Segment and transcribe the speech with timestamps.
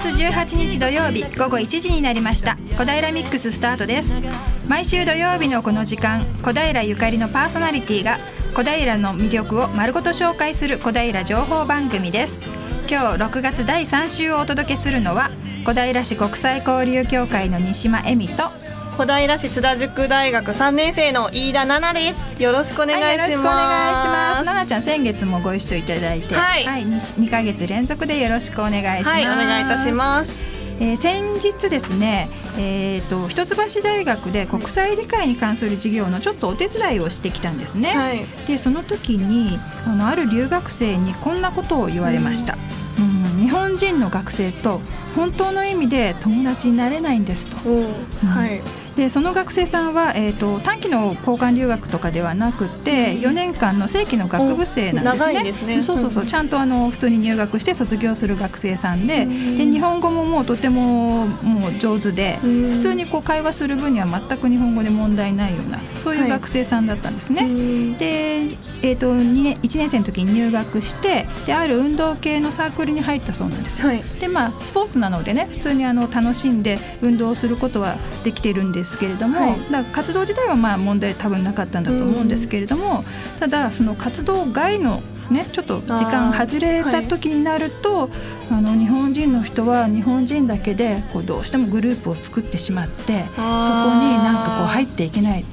[0.00, 2.56] 月18日土曜日午後1時になりました。
[2.78, 4.16] 小平ミックススタートです。
[4.66, 8.18] 毎週土曜日のこの時間小平ゆかりのパーソナリティが
[8.54, 12.40] 小平の魅力を丸ごと紹介する小平情報番組です。
[12.88, 15.28] 今日6月第3週をお届けするのは
[15.66, 18.44] 小平市国際交流協会の西間恵美と
[19.00, 22.42] 小平市津田塾大学3年生の飯田奈々です。
[22.42, 24.44] よろしくお願いします、はい、よろしくお願いします。
[24.44, 30.38] 奈々ちゃん先月もご一緒いただいてはい、はい、2, 2ヶ月連続でよろしくお願いします、はい、お願いいたします。
[30.80, 32.28] えー、先日ですね、
[32.58, 37.96] えーと、一橋大学で国際理解に関する授業のちょっとお手伝いをしてきたんですね。
[37.96, 42.54] はい、でその時にあのある留学生にこんなことを言われました。
[42.98, 44.82] うん、うん、日本人の学生と
[45.16, 47.56] 本当の意味で友達になれないんですと。
[47.66, 47.84] うん、
[48.28, 48.60] はい
[48.96, 55.52] でその学生さんは、えーと、短期の交換留学とかではなくて4年間の正規の学部生なんですね。
[55.52, 55.82] すね。
[55.82, 56.26] そうそうそう。
[56.26, 67.42] ちゃんとあの普通に入学して卒業する学生さんでで日本語ももうとてももう上手で普通にこう会話する分には全く日本語で問題ないようなそういう学生さんだったんですね。
[67.42, 68.06] はい、で、
[68.82, 73.88] えーと、2年1年生の時に入学してである運動系のサークルに入ったそうなんですよ。
[73.88, 83.04] はい、でまあスポーツなのでね普通にあの楽しんで運動することはできてるんですけれども、はい、だ活動自体はまあ問題多分なかったんだと思うんですけれども、
[83.38, 88.10] ただその活動外のね、ちょっと時間外れた時になるとあ、はい、
[88.50, 93.44] あの日本人の人は日本人だけでこうどうしてもグループを作ってしまってそこに
[94.18, 95.44] なんかこう入っていけない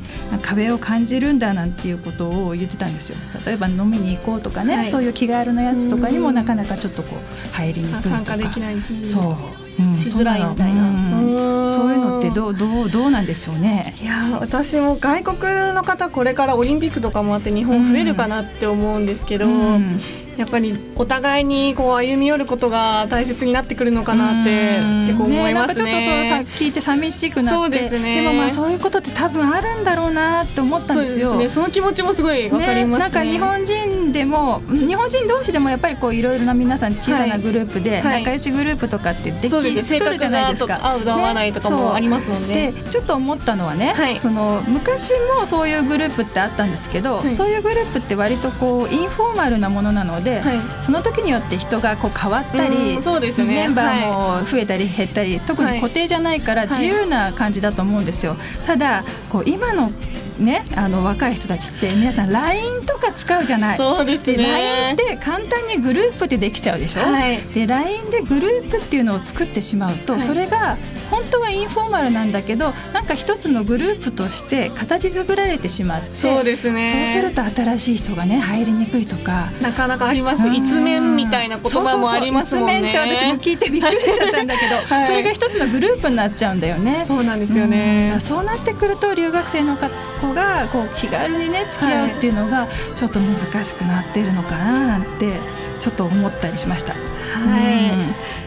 [0.42, 3.18] 壁を感じるんだなんていうことを言ってたんですよ。
[3.46, 8.16] 例えば飲みに行こうとかね、はい、そういう気軽なやつとかにもなかなかちょっとこう入りにくいとか。
[8.16, 13.96] 参加できないそうしづらいみたいな、そういうのってどうどうどうなんでしょうね。
[14.02, 15.42] いや私も外国
[15.74, 19.98] の方これからオリンピックとかもあって日本増えるかなって思うんですけど、うん
[20.38, 25.84] やっぱりお互いにこう歩み寄ることが大切になってくるのかなって結構思いますね。
[25.86, 31.32] ねちょっとそうさ聞いて寂しくなってそうです、ね、でもまあそういうことって多分あるんだろうなって思ったんですよ。
[31.32, 40.80] そね、その気持ちもすごいわかります、ね、なんか日本人でも日本人同士でもやっぱりこういろいろな皆さん小さなグループで仲良しグループとかってでき、はい、作るじゃないですか。
[40.84, 42.72] 合う合わないとかもありますもんね。
[42.72, 50.27] でちょっと思ったのはね、はい、その昔もそういうグループってあったんですけど、はい、そういうグループって割とこうインフォーマルなものなので、
[50.82, 58.36] その時によって人がこう変わったり、そうですね、メンバーも増えたり減ったり、特に固定じゃないから自由な感じだと思うんですよ。
[58.66, 59.90] ただこう今の
[60.40, 63.78] ね、あの若い人たちって皆さん LINE とか使うじゃない。
[63.78, 64.38] そうですね。
[64.38, 70.78] LINE で簡単にグループでできちゃうでしょ、はい、で LINE でグループっていうのを作ってしまうと、はい、それが
[71.10, 77.08] 本当はインフォーマルなんだけどなんか一つのグループとして形作られてしまってそうですね。
[77.14, 79.50] そうすると新しい人がね入りにくいとか。
[79.62, 80.48] なかなかあります。
[80.48, 82.80] 一面みたいな言葉もありますもんね。
[82.80, 87.04] 一面って私も聞いてびっくりしちゃったんだけど、はい、それが一つのグループになっちゃうんだよね。
[87.06, 89.88] そうなんですよね、うそうなってくると留学生の子
[90.34, 95.40] がこう気軽にね付き合うっていうのがちょっと難しくなってるのかななんて
[95.80, 96.94] ちょっと思ったりしました。
[96.94, 97.00] は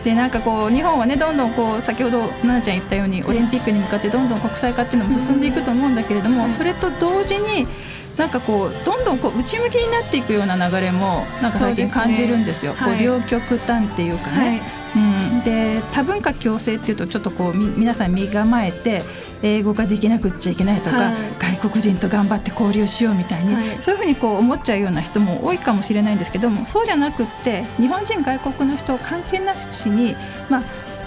[0.01, 7.67] い、でなんかこう日本はねどんどんこう先ほど奈々ちゃん言ったようにオリンピックに向かってどんどん国際化っていうのも進んでいくと思うんだけれども、それと同時に
[8.21, 12.75] なんかこうどんどんこう内向きになっていくような流れもなんか最近感じるんですよ。
[12.75, 14.37] すね、こう両極端っていうかね。
[14.37, 14.61] はい、
[14.97, 19.05] うん、で多文化共生っていうとちょっとこうみ皆さん身構えて
[19.43, 30.15] 英語ができなくっちゃいけないとか、はい、外国人と頑張って交流しようみたいに、はい、そういうふうにこう思っちゃうような人も多いかもしれないんですけどもそうじゃなくって日本人外国の人関係なしに、
[30.51, 30.63] まあ、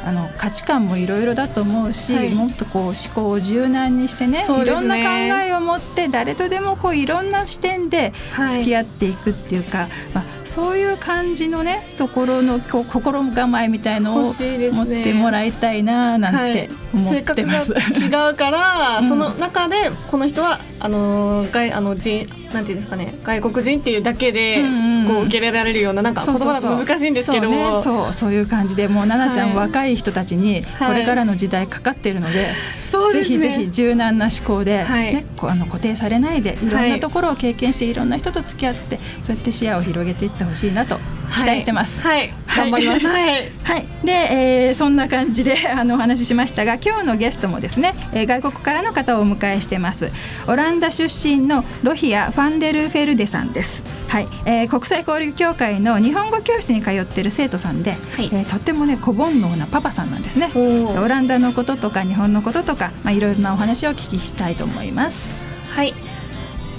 [0.05, 8.13] あの価値観もいろいろだと思うし、はい、もっとこう思考を柔軟にしてね、ね、いろんな考えを持って誰とでもこういろんな視点で
[8.51, 17.73] 付き合っていくっていうか、はい、まあ、そういう感じのねところの心構えみたいのを持ってもらいたいななんて思ってます。
[17.73, 24.63] はい、違うから、 その中でこの人はあの外あの人なんていうんですかね外国人っていうだけで
[25.07, 27.51] こう受け入れられるようななんか言葉だと難しいんですけど。
[27.51, 28.13] そうそう。
[28.13, 40.97] そういう感じでもう奈々ちゃん、若い人たちにこれからの時代かかっているので、はい、ぜひぜひ柔軟な思考で、ね、ねあの固定されないでいろんなところを経験していろんな人と付き合ってそうやって視野を広げていってほしいなと
[41.33, 42.01] 期待してます。
[42.01, 43.07] はい、頑張ります。
[43.07, 50.11] はい、 はい、で、えー、そんな感じで あのお話ししましたが、今日のゲストもですね、えー、外国からの方をお迎えしてます。
[50.47, 53.83] オランダ出身のロヒアファンデルフェルデさんです。
[54.07, 60.51] はい、えー、国際交流協会の日本語教室に通っている生徒さんで、はい、えー、とってもね小煩悩なパパさんなんですね。
[60.55, 65.33] オランダのこととか日本のこととか、まあいろいろなお話をお聞きしたいと思います。
[65.71, 65.95] はい。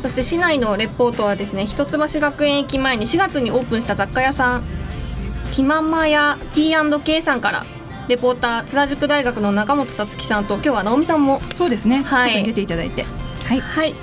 [0.04, 4.62] そして市内のレポートはですね一橋学園駅前に4月にオープンした雑貨屋さん
[5.56, 7.64] ティママや T&K さんから
[8.06, 12.02] レポーター津田塾大学の中本さつきさんと今日は直美さんもそうですね。
[12.02, 12.44] はい。
[12.44, 13.06] 出ていただいて。
[13.46, 13.94] はい、はい、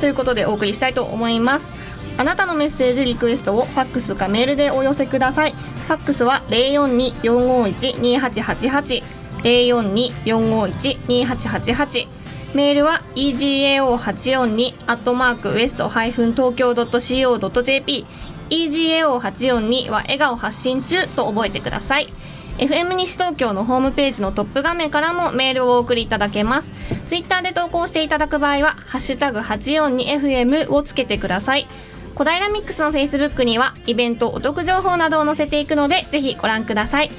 [0.00, 1.70] ということでお送りしたいと思います。
[2.18, 5.52] あなたのメッセージリクエストをファックスかメールでお寄せください。
[5.52, 9.04] ファックスは042-451-2888
[9.44, 12.21] 042-451-2888
[12.54, 18.06] メールは egao842 アットマークウエストハイフン東京 .co.jp
[18.50, 22.12] egao842 は笑顔発信中と覚えてください。
[22.58, 26.72] FM 西東京のホームページのトップ画面からもメールをお送りいただけます。
[27.06, 31.66] ツイッターで投稿していただく場合は「ハッシュタグ #842FM」をつけてください。
[32.14, 37.10] 小平ミックスのフェイスブックにはイベントお得情報などを載せていくのでぜひご覧ください。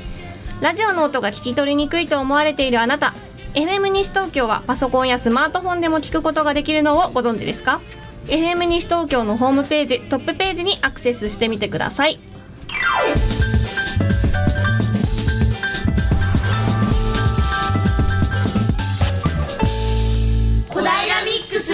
[0.62, 3.16] ラジオの音が聞き取りにくいと思われているあなた
[3.54, 7.82] FM 西東京はパソコンやスマートフォンでも聞くことができるのをご存知ですか
[8.26, 12.20] ？FM 西東京のホームページトップページにアクセスしてみてください。
[20.68, 21.74] 小平ミックス。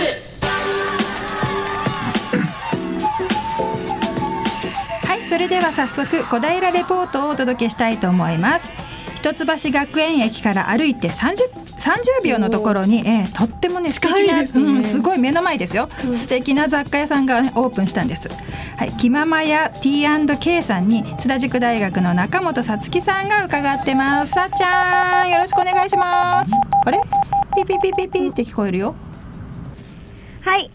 [5.07, 8.69] はいそれでは早速小平レポートをお届けしたいと思います。
[9.15, 18.29] 一橋学園駅から歩いて 30, 30秒のところに、えー、とってもね素敵なす、ね、うん、すごい目の前ですよ、うん、素敵な雑貨屋さんが、ね、オープンしたんです。
[18.77, 24.31] はい、気ままや T&K さんに津田塾大学の中本さつきさんが伺ってます。
[24.33, 26.51] さっちゃんよろしくお願いします。
[26.85, 26.99] あれ？
[27.55, 28.95] ピピピピピって聞こえるよ。
[30.43, 30.71] はい、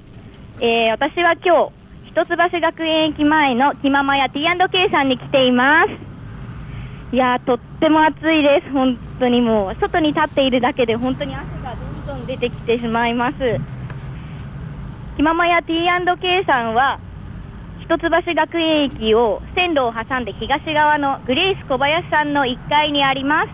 [0.61, 6.14] えー、私は今日一橋学園駅前の気ままや T&K さんに来ています。
[7.15, 13.37] いやとっても暑いです、本当にもう外に立っているだけで本当に汗がどんどん出てきてしまいます。
[15.17, 16.99] 気ままや T&K さんは
[17.79, 23.51] 一橋学園駅を線路を挟んで東側のグレイス小林さんの1階にあります。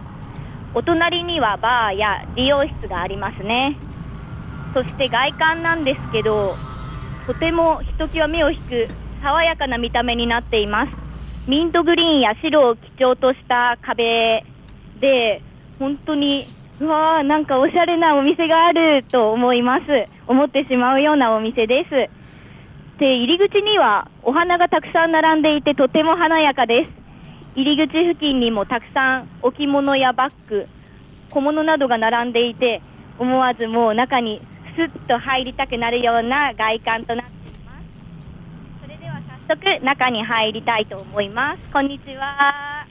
[0.72, 3.76] お隣にはバーや理容室がありますね。
[4.72, 6.56] そして外観なんですけど
[7.26, 8.88] とてもひときわ目を引く
[9.22, 11.09] 爽やかな見た目になっています。
[11.46, 14.44] ミントグリーンや白を基調とした壁
[15.00, 15.42] で、
[15.78, 16.44] 本当に、
[16.80, 19.84] うわー、なんかおしゃれなお店があると思います。
[20.26, 21.90] 思ってしまうようなお店です。
[23.00, 26.90] で、入り口にはお花がたくさん並んでいてとても華やかです。
[27.56, 30.66] 入り口付近にもたくさん置物やバッグ、
[31.30, 32.82] 小物などが並んでいて、
[33.18, 34.40] 思わずもう中に
[34.76, 37.39] スッと入りたくなるような外観となって
[39.50, 41.72] 速中に入りたいと思います。
[41.72, 42.86] こんにちは。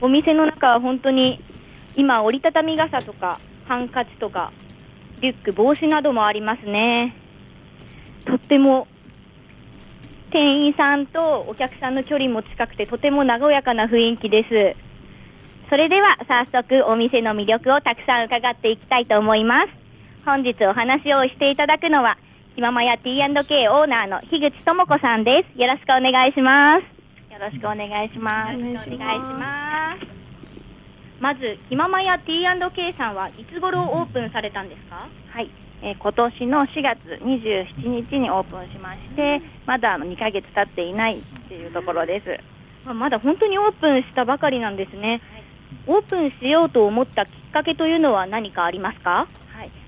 [0.00, 1.42] お店の中は本当に
[1.94, 3.38] 今折りたたみ傘とか
[3.68, 4.50] ハンカチとか
[5.20, 7.14] リュック、帽子などもありますね。
[8.24, 8.86] とっても
[10.30, 15.68] 店員さんとお客さんの距離も近くてとても和やかな雰囲気です。
[15.68, 20.24] それでは早速お店の魅力をたくさん伺っていきたいと思います。
[20.24, 22.16] 本日お話をしていただくのは
[22.54, 25.58] ひままや T&K オーナーの樋口智子さんです。
[25.60, 27.32] よろしくお願いします。
[27.32, 28.56] よろしくお願いします。
[28.58, 30.06] お願いします。
[31.20, 35.08] まず、ひままや T&K さんはいつ頃オープンされたんですか？
[35.30, 35.48] はい。
[35.82, 42.38] えー、今年の4月27日にオープンしまして、まだあの2ヶ月経っていないっていうところです。
[42.86, 45.22] ままだ本当にオープンしたばかりなんですね。
[45.86, 49.26] オープンしようと思ったきっかけというのは何かありますか？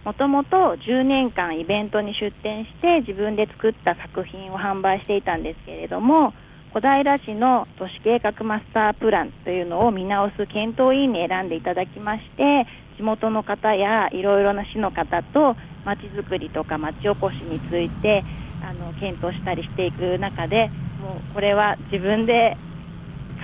[0.05, 6.35] もともと10年間イベントに出展して自分で作った作品を販売していたんですけれども
[6.73, 12.67] 小平市の都市計画マスタープランというのを見直す検討委員に選んでいただきまして
[12.97, 18.25] 地元の方やいろいろな市の方とまちづくりとかまちおこしについて
[18.63, 22.57] あの検討したりしていく中でもうこれは自分で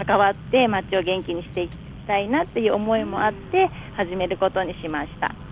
[0.05, 5.50] 関わって町を元気にしていきたいなっていう思いもあって始めることにしました。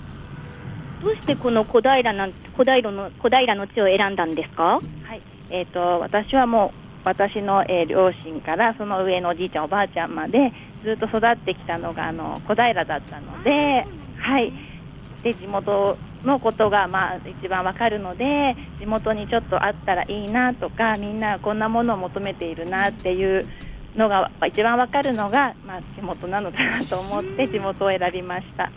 [1.02, 4.62] どうしてこの小平なん小平の小平の地を選んだんですか？
[4.64, 4.81] は
[5.14, 5.21] い。
[5.50, 10.52] えっ、ー、と私はもう私の、えー、両親からその上のおじいちゃんおばあちゃんまで
[10.83, 13.87] ずっと育ってきたのがあの小平だったので、
[14.19, 14.52] はい。
[15.23, 23.45] で地元のことがまあ一番わかるので地元にちょっとあったらいいなとかみんなこんなものを求めているなっていう
[23.97, 28.71] のが一番わかるのが、まあ、地元なのかなと思って地元を選びました。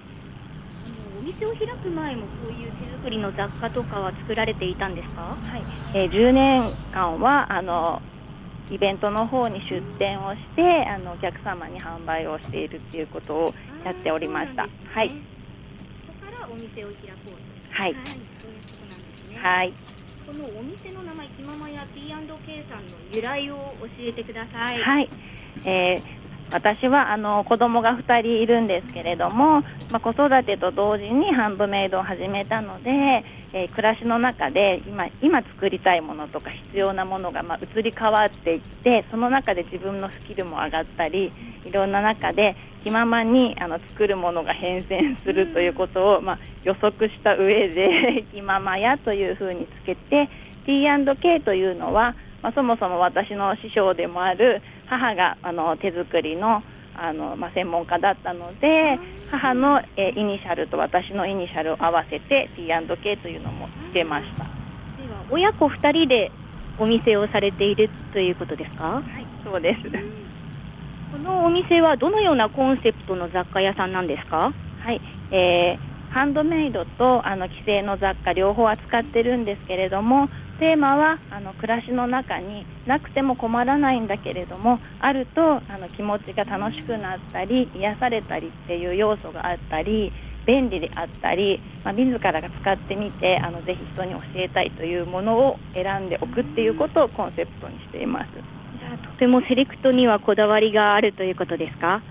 [1.42, 5.64] 店を開く前もそういう手作りの雑貨とかは作られていたんですか、はい
[5.96, 8.00] えー、10年間はあの
[8.70, 14.62] イベントの方に出店をしてあのお客様に販売をしているということをやっておりました。
[14.94, 15.10] はい。
[15.10, 17.36] そこからお店を開こうと。
[17.72, 17.94] はい。
[17.94, 18.04] はい、
[18.38, 19.38] そういうことなんですね。
[19.40, 19.74] はい。
[20.26, 24.80] このお店の名前、きままや P&K さんの由来を教えてください。
[24.80, 25.10] はい。
[25.66, 26.21] えー
[26.52, 32.90] 私はあの子供が2人いるんですけれども、まあ、子育てと同時にハンドメイドを始めたので、
[33.54, 41.32] えー、暮らしの中で今今作りたいものとか必要なものがまあ移り変わっていってその中で自分のスキルも上がったり
[41.66, 50.30] いろんな中で気ままにあの作るものが変遷するということを、まあ、予測した上で 気ままやというふうにつけて
[50.66, 56.62] T&K というのは、まあ、そもそも私の師匠でもある母があの手作りの
[56.94, 59.00] あの、まあ、専門家だったので
[59.32, 64.44] 母の、えー、イニシャルと私のイニシャルを合わせて T&K というのもつけました。
[64.44, 64.50] で
[65.10, 66.32] は親子2人で
[66.78, 68.84] お店をされているということですか？
[68.86, 69.04] はい
[69.46, 69.82] そうです。
[71.12, 74.52] このお店はどのようなコンセプトの雑貨屋さんなんですか？
[74.84, 75.00] はい、
[75.32, 80.28] えー、ハンドメイドとあの既製の雑貨両方扱ってるんですけれども
[80.62, 90.14] テーマはあの暮らしの中になくても困らないんだけれどもあるとあの気持ちが楽しくなったり癒されたりっていう要素があったり
[90.46, 98.30] 便利であったり、まあ、自らが使ってみてあのぜひ人に教えたいというものを選んでおくっていうことをコンセプトにしています。
[98.34, 102.02] じゃあとてもセレクトにはこだわりがあるということですか？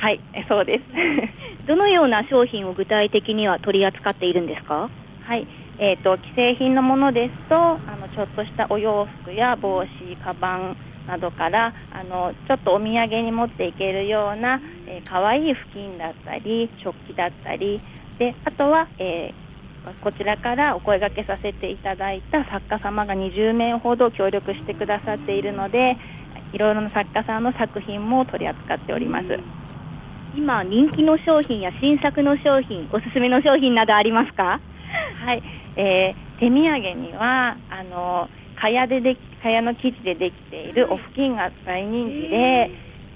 [0.00, 0.84] はいそうです。
[1.66, 4.88] どのような商品を具体的には取り扱っているんですか？
[5.26, 5.46] はい
[5.80, 9.88] えーと、既製品のものですとあのちょっとしたお洋服や帽子、
[10.24, 17.80] カバンなどからあのちょっとお土産に持っていけるような、えー、かわいい布巾だったり食器だったり
[18.18, 25.96] であとは、えー、こちらからお声がけさせていただいた作家様が20名ほど協力してくださっているので
[26.52, 29.26] いろいろな作家さんの作品も取り扱っております。
[30.36, 34.60] 今人気の商品や新作の商品おすすめの商品などありますか？
[35.24, 35.42] はい、
[35.78, 42.70] えー、手土産にはあの蚊帳でで蚊帳の生地でできているお布巾が大人気で、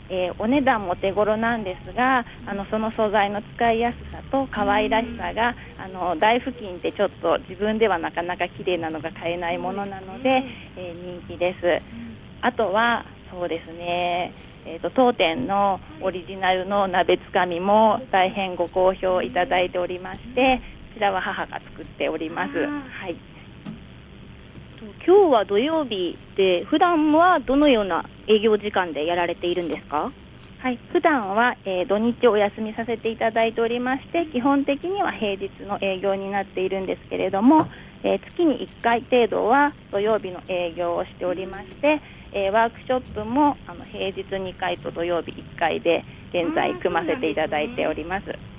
[0.08, 10.44] えー、お値段も手頃なんですがあのその素材の使いやすさと可愛らしさがあの大布巾ってちょっと自分ではなかなか綺麗なのが買えないものなので、
[10.76, 11.82] えー、人気です。
[12.42, 14.34] あとはそうですね、
[14.66, 20.60] えーと、当店のオリジナルの鍋つかみも大変ご好評いただいておりまして
[20.94, 22.52] ちらは母が作っております。
[22.58, 23.16] はい。
[25.06, 30.10] 今日は土曜日で普段はどのような営業時間でやられているんですか？
[30.58, 37.66] はい、普段は、えー、土日お休みさせていただいておりまして基本的には平日の営業になっているんですけれども、
[38.04, 42.00] えー、月に1回程度は土曜日の営業をしておりまして、
[42.32, 48.51] えー、ワークショップもあの平日2回と土曜日1回で現在組ませていただいております。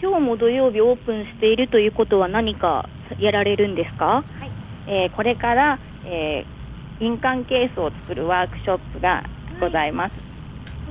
[0.00, 2.88] 今日も土曜日オープンしているということは何か
[3.18, 4.50] やられるんですか、はい。
[4.86, 9.24] えー、これから、えー、印鑑ケースを作るワークショップが
[9.60, 10.18] ございます、は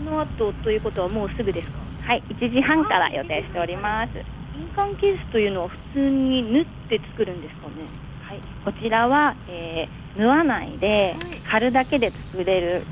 [0.01, 1.77] い、この後ということはもうすぐですか？
[2.03, 4.13] はい1時半から予定しております。
[4.57, 7.73] 印鑑ケースというのは普通に縫って作るんですかね？
[8.23, 12.83] はい、こちらは、えー、縫わないで、貼るだけで作れる、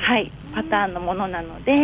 [0.00, 1.74] はい、パターンのものなので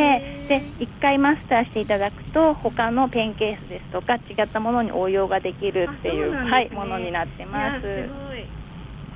[0.48, 8.08] で1回マスターしていただくと他のペンケースですとか違ったものに応用ができるっていう、ね、はい、ものになってます。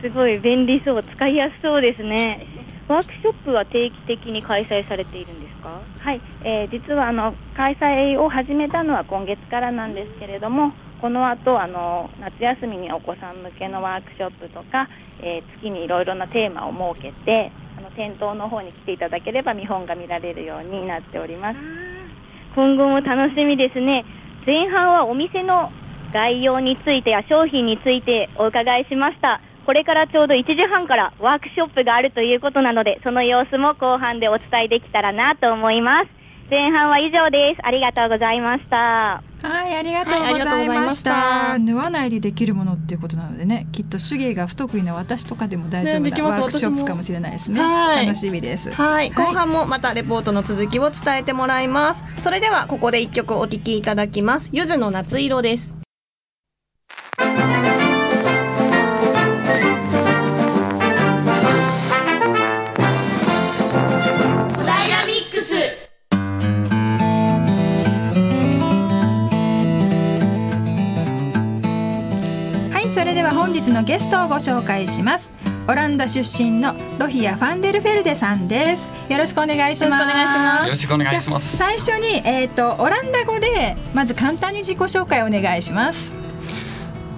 [0.01, 0.39] すごい。
[0.39, 2.47] 便利そう使いやすそうですね。
[2.89, 5.81] ワークショップは定期的に開催されているんですか？
[5.99, 14.89] はい、えー、実はあの開催を始めたのは今月からなんですけれどもこの後あの夏休みにお子さん向けのワークショップとか、
[15.21, 21.59] えー、月にいろいろなテーマを設けてあの店頭の方に来ていただければ見本が見られるようになっております。
[22.55, 24.05] 今後も楽しみですね。
[24.47, 25.71] 前半はお店の
[26.13, 29.41] 概要についてや商品についてお伺いしました。
[29.67, 36.18] これからちょうど1時半からワークショップがあるということなのでその様子も後半でお伝えできたらなと思います。
[36.51, 37.61] 前半は以上です。
[37.63, 39.23] ありがとうございました。
[39.43, 41.13] はいありがとうございました。
[41.13, 47.61] はい、縫わないでできるものっていうことなのでねきっと手芸が不得意な私とかでも大丈夫な、ね、ワークショップかもしれないですね。
[47.61, 48.73] 楽しみです。
[48.73, 49.11] はい。
[49.11, 52.03] 後半もまたレポートの続きを伝えてもらいます。
[52.19, 54.49] それではここで一曲お聴きいただきます。
[54.53, 55.79] ゆずの夏色です
[72.99, 75.33] 本日のゲストをご紹介します
[75.69, 79.91] オランダ出身のロヒア・ファンデルフェルデさんですよろしくお願いしま
[80.63, 86.13] すよろしくお願いします最初にえっ、ー、とオランダ語でまず簡単に自己紹介お願いします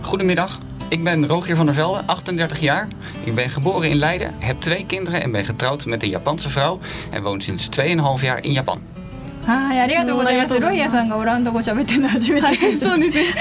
[0.02, 0.60] Goedemiddag
[0.90, 2.88] Ik ben Rogier van der Velde, 38 jaar.
[3.24, 6.78] Ik ben geboren in Leiden, heb twee kinderen en ben getrouwd met een Japanse vrouw
[7.10, 7.86] en woon sinds 2,5
[8.20, 8.99] jaar in Japan.
[9.46, 10.60] はい、ありがとうございます。
[10.60, 13.34] ロイヤさんがオランダ語喋ってるの初めて そうですね。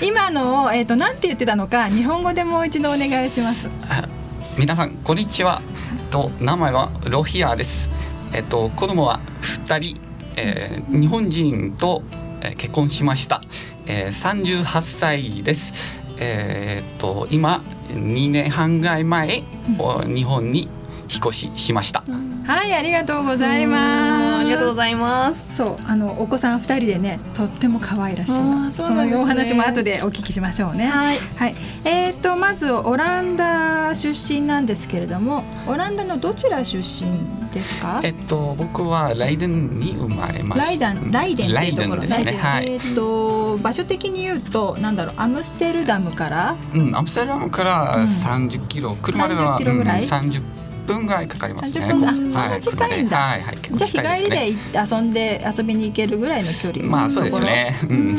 [0.00, 3.68] で、今のえっ、ー、となんて言ってたのか日本語でもう一度お願いします。
[4.56, 5.62] 皆さんこんにちは。
[6.10, 7.90] と名前はロヒアです。
[8.32, 10.00] えっと子供は二人、
[10.36, 12.02] えー、日本人と、
[12.40, 13.42] えー、結婚しました。
[13.86, 15.72] えー、三十八歳です。
[16.18, 19.42] えー、っと今2年半ぐらい前、
[19.78, 20.68] うん、日本に
[21.12, 22.04] 引っ越ししました。
[22.46, 24.40] はいありがとうございます。
[24.40, 25.56] ありがとうございます。
[25.56, 28.72] そうあのお子さん二人でねとっても可愛らしいの。
[28.72, 30.86] そ,、のお話も後でお聞きしましょうね。
[30.86, 31.18] はい。
[31.36, 37.10] はい、えっ、とまずオランダ出身なんですけれども、オランダのどちら出身
[37.52, 38.00] ですか？
[38.02, 40.66] えっと僕はライデンに生まれました。
[40.66, 42.32] ライデンライデンライデンですね。
[42.32, 42.72] はい。
[42.72, 46.56] えっと場所的に言うとなんだろうアムステルダムから？
[46.74, 49.58] うんアムステルダムから三十キロ、車では
[50.02, 50.40] 三十
[50.86, 51.86] 分ぐらいかかりますね。
[51.86, 53.18] 分あ、そんな近いんだ。
[53.18, 57.78] はいはい、じゃあ日帰りで遊んで遊びに行けるぐらいの距離まあそうですね。
[57.88, 58.18] うん。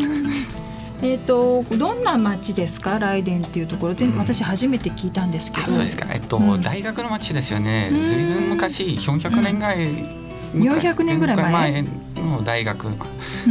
[1.04, 3.00] えっ、とどんな町ですか？
[3.00, 5.68] ライデンっていうところ、うん、私初めて聞いたんですけど。
[5.68, 6.06] そうですか。
[6.14, 7.90] えっと、うん、大学の町ですよね。
[7.92, 10.21] ずいぶん昔400年ぐらい
[10.54, 11.86] 400年ぐらい前？
[12.16, 12.84] の大学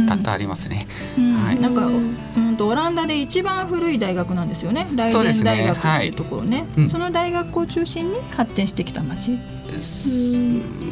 [0.07, 0.87] だったありますね。
[1.15, 4.87] はい、なんか、うんとオランダで一番古い大学なんですよね。
[4.95, 6.65] ライデン大学っていうところね。
[6.73, 9.37] そ、ねはい、その大学を中心に発展してきた町。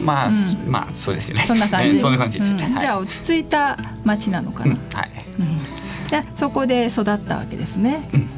[0.01, 0.31] まあ、
[0.67, 1.43] まあそうですよね。
[1.45, 1.99] そんな感じ。
[2.01, 4.75] そんな感じです、ねじゃあ落ち着いた町なのかな？
[4.93, 5.09] はい。
[6.09, 8.07] でそこで育ったわけですね。
[8.13, 8.29] うん。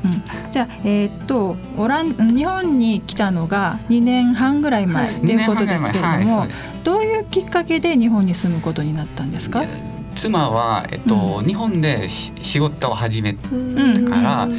[0.51, 5.43] じゃあ、えー、っとオラン日本に来たのが2年半ぐらい前とい。
[5.43, 6.49] うことですけれども、はい、
[6.83, 9.63] どういうきっかけで日本に住むことになったんですか？
[10.13, 14.49] 妻は、えっと、うん、日本で仕事を始めたから、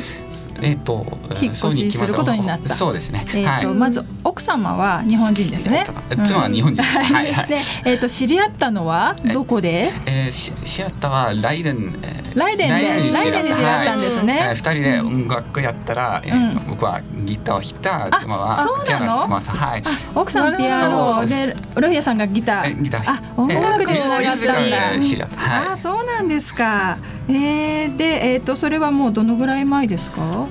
[0.63, 1.05] えっ、と
[1.41, 2.75] 引っ越しすることになった。
[2.75, 3.25] そうですね。
[3.35, 5.85] えっ、ー、と、はい、まず奥様は日本人ですね。
[6.25, 6.83] 妻は日本人。
[6.83, 7.47] はいはい。
[7.49, 9.91] で、えっ、ー、と知り合ったのはどこで？
[10.07, 11.95] えー、し知り合ったはライデン。
[12.35, 14.53] ライデンでライデンで知り合ったんですね。
[14.55, 19.51] 二、人で音楽やったら、えー、僕はギターを弾いた、妻はピアノ弾いてます。
[19.51, 19.83] はい。
[20.15, 22.83] 奥さんピアノでロイヤさんがギター。
[22.83, 23.03] ギター。
[23.07, 25.01] あ、音楽でつながったんだ。
[25.01, 25.37] 知り合った。
[25.37, 25.69] はい。
[25.73, 26.97] あ、そうなんですか。
[27.29, 30.47] えー、で、えっ、とそれはもうどのぐらい前ですか？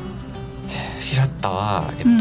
[1.00, 2.20] 白田はえっと、うん、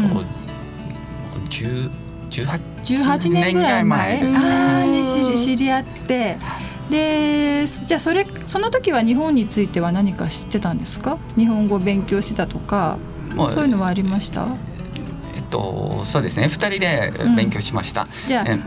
[2.29, 4.19] 18, 年ぐらい前。
[4.19, 6.37] です、ね、あに知り合って。
[6.89, 11.17] でじゃあそれその時は日本については何か知ってたんですか？
[11.37, 12.97] 日本語勉強してたとか、
[13.49, 14.45] そういうのはありました？
[15.35, 16.49] えっとそうですね。
[16.49, 18.63] 二人で勉強しました、うん、じゃあ、うん、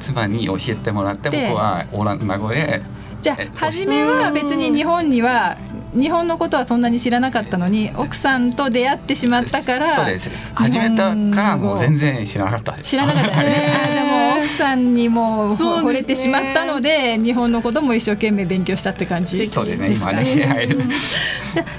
[0.00, 2.82] 妻に教えてもらって僕はオランダ語で
[3.20, 5.56] じゃあ初めは別に日本には
[5.94, 10.30] 日本のことはそんなに知らなかったのに奥さんと出会ってしまったからそうです。
[10.54, 12.72] 始めたからもう全然知らなかった。
[12.74, 13.72] 知らなかったですね。
[13.92, 19.38] じゃあもう奥さんにも惚れてしまったので日本のことも一生懸命勉強したって感じ。
[19.38, 19.94] ですかそうですね。
[19.94, 20.68] 今ね、はい、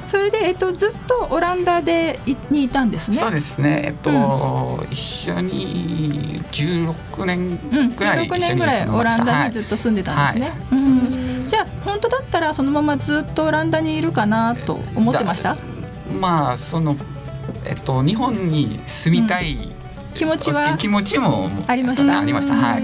[0.06, 3.18] それで、えっと、ずっとオランダでいにいたんですね。
[3.18, 3.84] そうですね。
[3.86, 7.60] えっと、うん、一緒に16年
[7.96, 8.90] ぐらいうん、16年ぐらい。
[8.90, 10.82] オランダにずっと住んでたんですね、はい。
[10.82, 10.90] はい。
[10.90, 15.58] うん、じゃあ本当だったらそのままずっとオランダにいるかなと思ってました？
[16.20, 16.96] まあその、
[17.66, 22.20] えっと、日本に住みたい、うん、気持ちは気持ちもありました？
[22.20, 22.56] ありました。
[22.56, 22.84] はい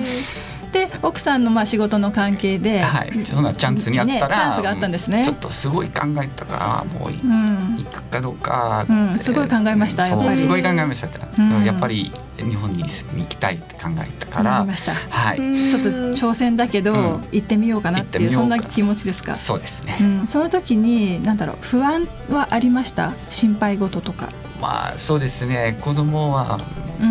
[0.72, 5.24] で奥さんのまあ仕事の関係で、はい、そんなチャンスにあったら、ね、チャンスがあったんですね。
[5.24, 10.38] ちょっとすごい考えたからもう、うん、行くかどうか、うん、すごい考えましたやっぱり。
[10.38, 14.66] すごい考えました、うん、やっぱり日本に行きたいって考えたから
[15.10, 15.38] はい、
[15.70, 19.36] ちょっと挑戦だけど、行ってみようかなっていうそんな気持ちですか？
[19.36, 19.98] そうですね、
[20.28, 23.14] その時に何だろう不安はありました？
[23.30, 24.30] 心配事とか
[24.66, 26.60] まあそうですね子供は、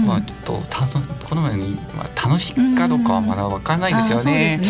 [0.05, 4.61] まあちょっとた子供に、まあ、楽しいかどうかはまだわからないですよね。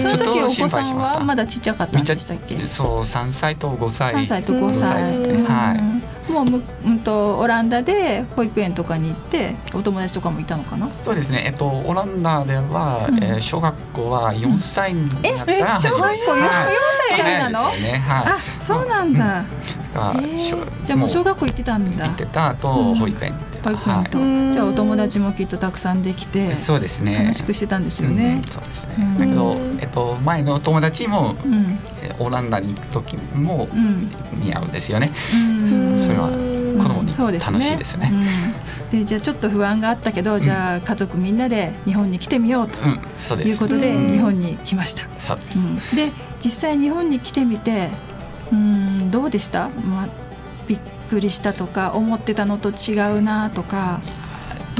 [0.00, 2.56] その時お子さんはまだちっちゃかったんでしたっけ？
[2.66, 4.12] そう三歳と五歳。
[4.12, 5.02] 三歳と五歳。
[5.42, 6.09] はい。
[6.30, 10.86] もうむ、うんと、オランダで保育園とかに行ってお友達とかもいたのかな？
[10.86, 16.48] そうですね、えっと、オランダでは、うん、えー、小学校は4歳になったら、小学校 4,、はい、
[17.08, 17.98] 歳からなの、ね。
[17.98, 22.06] はい、あそうなんだ、うん、えー、じゃあもう小学校行ってたんだ。
[22.06, 27.16] 行ってたと保育園保育園と、はい、じゃあお友達もきっとたくさんできてそうですね。
[27.16, 31.78] 楽しくしてたんですよね、そうですね、だけど、えっと、前の友達も、うん、
[32.18, 33.68] オランダに行く時も
[34.32, 36.30] 似合うんですよね、それは
[36.78, 38.10] 子供に楽しいですね。
[38.90, 42.78] でじゃあちょっと不安があったけど、じゃあ家族みんなで日本に来てみようと
[43.36, 45.06] いうことで日本に来ました。
[45.94, 46.10] で
[46.44, 47.88] 実際日本に来てみて
[48.52, 50.08] うんどうでした、まあ、
[50.66, 50.78] びっ
[51.10, 54.00] くりしたとか思ってたのと違うなとか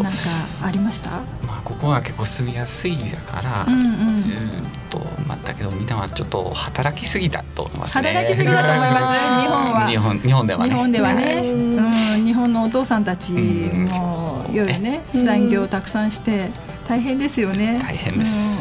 [0.01, 0.19] なんか
[0.63, 1.11] ありました？
[1.11, 8.09] まあここは結構住みやすいだから、うん、うん、とまあだけどみんなはちょっと働きすぎだと思いますね。
[8.09, 9.21] 働きすぎだと思います。
[9.43, 9.89] 日本は。
[9.91, 10.71] 日本日本ではね。
[10.71, 16.51] 日本ではね、うん、日本のお父さんたちも夜ね残業をたくさんして
[16.89, 17.79] 大変ですよね。
[17.83, 18.60] 大変です。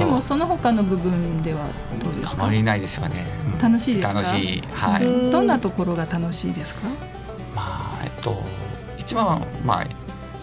[0.00, 1.66] でもその他の部分では
[2.02, 2.42] どうですか？
[2.44, 3.24] あまりないですよね。
[3.62, 4.20] 楽しいですか？
[4.20, 4.62] 楽しい。
[4.72, 5.30] はい。
[5.30, 6.82] どんなところが楽しいですか？
[7.54, 8.42] まあえっと
[8.98, 9.84] 一番まあ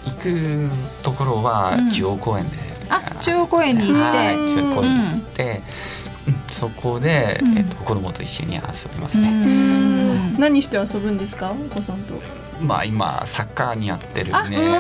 [0.06, 0.70] 行く
[1.04, 5.62] ところは中央公園で、うん、あ中央公園に行って、はい、中央公園に行って、
[6.28, 8.62] うん、そこで、えっと、子供と一緒に遊
[8.93, 10.38] びますね。
[10.39, 11.52] 何して遊ぶんですか？
[11.52, 12.13] お子さんと。
[12.62, 14.80] まあ今サッカーにやってるね。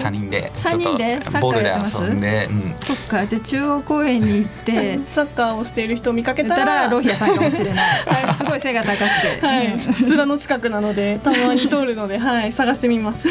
[0.00, 0.50] 三、人で。
[0.54, 2.02] 三人でサッカーやってます？
[2.02, 4.98] うん、そっかじゃあ中央公園に行って。
[5.10, 8.04] サッカーをしている人を見かけたらロヒアさんかもしれない。
[8.26, 8.98] はい、すごい背が高く
[9.40, 9.76] て、はい、
[10.08, 12.52] 面の近くなので たまに通るのではい。
[12.52, 13.28] 探してみます。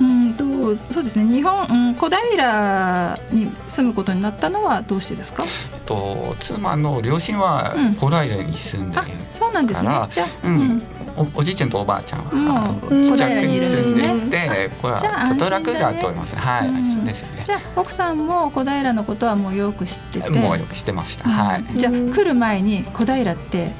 [0.00, 0.44] うんと
[0.76, 1.36] そうですね。
[1.36, 5.44] 日本、うん、小平に住むことになったのはどうしてですか？
[5.86, 9.90] と妻の両親は小平に住んでる、うん、そうなんですね。
[10.10, 10.82] じゃうん、
[11.16, 13.72] おおじいちゃんとおばあちゃんは小平にいるん。
[13.72, 17.42] ですねでこれはちょっと楽だと思います、ね、はい、ですよね。
[17.44, 20.30] じゃあ奥さんも小平のことはもうよく知ってて。
[20.30, 23.70] もうよく知ってました、はい、じゃあ来る前に小平って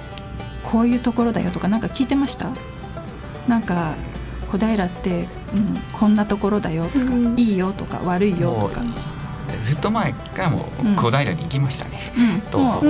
[0.62, 2.50] こういうところだよとかなんか聞いてました？
[3.48, 3.94] なんか
[4.50, 8.82] 小平って、うん、こんなところだよとか、うん、いいよとか悪いよとか。
[9.64, 11.98] ずっと前からも小平に行きましたね。
[12.16, 12.80] うん、と、あ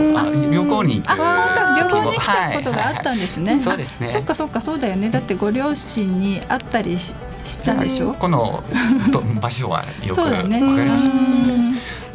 [0.51, 1.11] 旅行に行く。
[1.11, 3.59] あ、旅行に来たことがあったんですね。
[3.59, 4.09] そうですね。
[4.09, 5.09] そっかそっかそうだよね。
[5.09, 8.15] だってご両親に会ったりししたでしょ？
[8.15, 8.65] この
[9.41, 11.13] 場所はよくわかりました。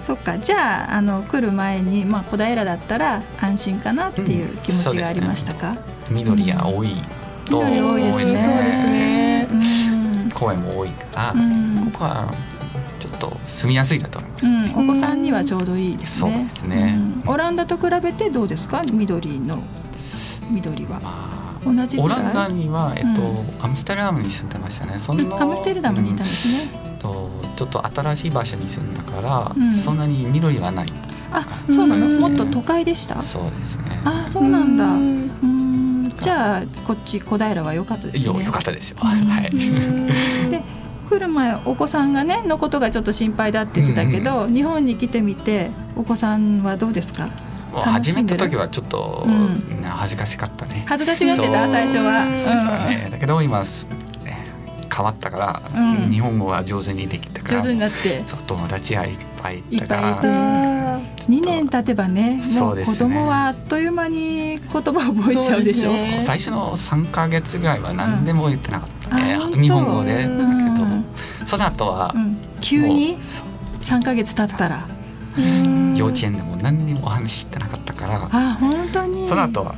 [0.03, 5.75] そっかじゃああの来る前に、まあ、小平だったら安心かなっていう気持ちがありましたか、
[6.09, 6.95] 緑が多い
[7.47, 8.43] と緑多いですね。
[8.43, 9.47] そうですね。
[10.33, 11.37] 公園も多いから、こ
[11.99, 12.33] こは
[13.19, 16.31] と住みやすいなと思います、お子さんにはちょうどいいですね。
[16.31, 16.99] そうですね。
[17.27, 18.81] オランダと比べてどうですか？
[18.91, 19.61] 緑の
[20.49, 21.29] 緑は。
[21.63, 24.97] 同じオランダには、えっとアムステルダムに住んでましたね。
[24.97, 26.69] そのアムステルダムにいたんですね。
[26.99, 30.93] とちょっと新しい場所に住んだから、そんなに緑はない。
[31.31, 32.07] あ、そうなの。
[32.19, 33.21] もっと都会でした？
[33.21, 34.01] そうですね。
[34.05, 34.87] あ、そうなんだ。
[36.19, 38.45] じゃあこっち小平は良かったですね。
[38.45, 38.97] 良かったですよ。
[38.99, 39.51] はい。
[40.49, 40.61] で
[41.09, 47.29] 来る前お子さんがねのことがちょっと心配だって言ってたけど、日本に来てみてお子さんはどうですか？
[47.73, 50.83] 始めた時はちょっと、うん、恥ずかしかったね。
[50.87, 52.25] 恥ずかしがってた最初は。
[52.37, 53.07] 最初はね。
[53.09, 53.63] だけど今
[54.95, 58.21] 変わったから、うん、日本語は上手にできたから上手になって。
[58.25, 65.91] そう友達がいっぱいいたから2年経てばねもう子供はあっという間に言葉覚えちゃうでしょ。
[65.91, 70.35] う、ね、最初の3か月ぐらいは何でも言ってなかったね、うん、日本語で、だけど、
[71.45, 72.13] その後は、
[72.61, 73.17] 急に
[73.81, 74.87] ？3か月経ったら。
[75.95, 78.29] 幼稚園でも何にもお話してなかったから。
[78.31, 79.27] あ本当に。
[79.27, 79.75] その後は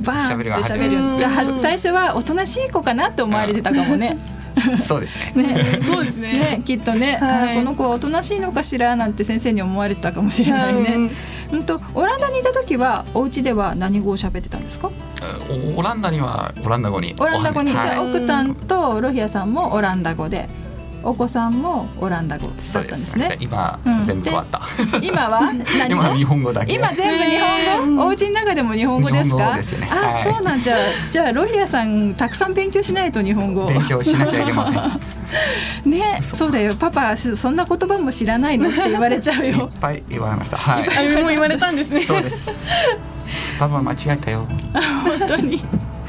[0.00, 1.18] バーンって喋る。
[1.18, 4.18] じゃあ最初はおとなしい子かなって思われてたかもね。
[4.78, 5.42] そうですね。
[5.42, 6.32] ね、そうですね。
[6.32, 11.10] ね、きっとね、はい、この子はおとなしいのかしらなんて先生に思われてたかもしれないね。
[11.52, 14.90] うんと、オランダにいた時は、お家では何語を喋ってたんですか？
[15.76, 17.14] オランダにはオランダ語に。
[17.18, 20.48] オランダ語に、じゃあ、奥さんとロヒアさんもオランダ語で。
[21.02, 23.36] お子さんもオランダ語だったんですね。
[23.40, 24.60] 今、うん、全部変わった。
[25.00, 26.74] 今は何今日本語だけ。
[26.74, 28.06] 今全部日本語？
[28.06, 29.62] お家の中でも日本語ですか？
[29.62, 30.76] すね、あ、はい、そうなんじゃ
[31.10, 33.66] じゃあロヒアさんたくさん勉強しないと日本語。
[33.72, 35.00] 勉強しなきゃいけません。
[35.90, 36.74] ね、そうだよ。
[36.74, 39.70] パパそんな言葉も知らないのって言われちゃうよ。
[39.72, 40.56] いっぱい言われました。
[40.56, 41.08] はい。
[41.16, 42.02] もう言われたんですね。
[42.02, 42.66] そうです。
[43.58, 44.46] パパ間違えたよ。
[45.04, 45.62] 本当に。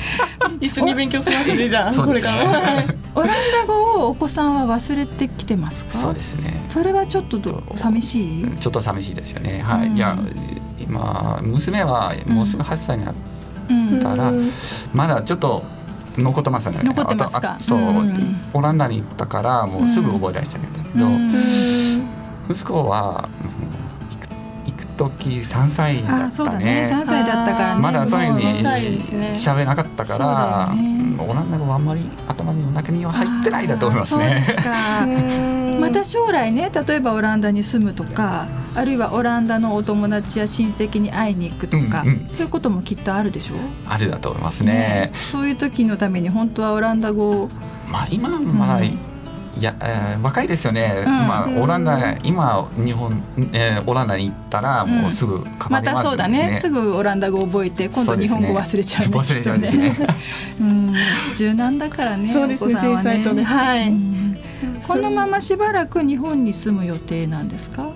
[0.59, 2.43] 一緒に勉強しますねじゃあ、 これから、
[3.15, 5.91] オランダ語をお子さんは忘れてきてますか？
[5.91, 6.63] そうですね。
[6.67, 7.39] それはちょっと
[7.75, 8.47] 寂しい？
[8.59, 9.61] ちょっと寂しいですよね。
[9.65, 10.17] はい、うん、いや
[10.79, 13.15] 今娘はもうすぐ8歳になっ
[14.01, 14.51] たら、うん、
[14.93, 15.63] まだちょっと
[16.17, 20.67] 残ってますね残ってますかそう、うん、オランダに行ったからもうすぐ覚えられたけ
[20.99, 21.07] ど、
[22.49, 23.29] 息子は
[25.09, 26.85] 時3歳だったね。
[26.85, 28.43] 三、ね、歳だったから、ね、まだそういうふうに
[29.33, 34.43] 喋れなかったから、ね、オランダ語あんまり頭の中には入ってないだと思いますね。
[34.45, 35.07] そうですか。
[35.79, 43.55] また将来ね例えばオランダに住むとかあるいはオランダのお友達や親戚に会いに行くとか、うんうん、そういうこともきっとあるでしょ？
[43.55, 47.49] うあるだと思いますね、ね、そういう時のために本当はオランダ語
[47.87, 48.99] まあ今はまあ、うん
[49.57, 56.57] いや、えー、若いですよね、うん、まあ、オランダ今日本、えー、オランダに行ったらもうすぐ、ねまたそうだね。
[56.59, 59.95] すぐオランダ語覚えて今度日本語忘れちゃうね忘れちゃうんですね。
[60.59, 60.93] うん。
[61.35, 63.43] 柔軟だからねそうですね小さいとね。
[63.43, 63.93] はい、
[64.87, 67.89] このまましばらく日本に住む予定なんですか？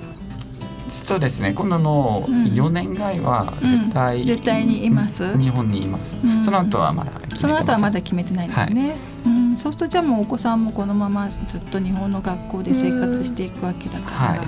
[0.90, 1.54] そうですね。
[1.54, 5.38] 今度の4年ぐらいは絶対、うん、絶対にいます。
[5.38, 8.98] 日本にいます、うん、その後はまだその後はまだ決めてないですね、はい。
[9.26, 14.40] うん、そうするとじゃあもうお子さんもこのままずっと日本の学校で生活していくわけだから、はい、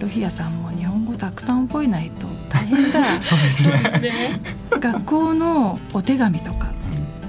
[0.00, 3.04] ロヒアさんも日本語たくさん覚えないと大変だ。
[3.20, 4.40] そうですね。
[4.70, 6.72] 学校のお手紙とか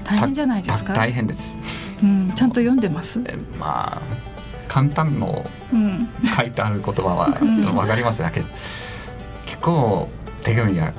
[0.04, 0.92] 大変じゃないですか？
[0.92, 1.58] 大変です、
[2.02, 3.18] うん、ちゃんと読んでます？
[3.58, 4.02] まあ
[4.68, 5.48] 簡単の
[6.36, 8.46] 書いてある言葉は分かりますだけど、
[9.46, 10.08] 結構
[10.42, 10.92] 手紙が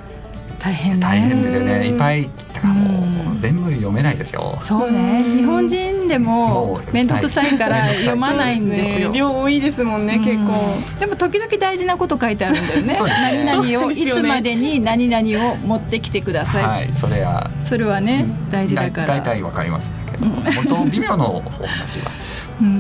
[0.60, 1.88] 大変、大変ですよね。
[1.88, 5.24] いっぱいだからもう全部読めないですよ、そうね。
[5.24, 9.12] 日本人でも面倒くさいから読まないんですよ。
[9.12, 11.00] 量多いですもんね結構。
[11.00, 12.98] でも時々大事なこと書いてあるんだよね。
[13.46, 16.64] 何々をいつまでに何々を持ってきてください。
[16.64, 17.52] はいそれは。
[17.62, 19.08] それはね大事だから。
[19.08, 20.26] 大体わかりますけど。
[20.26, 22.12] 本当微妙のお話は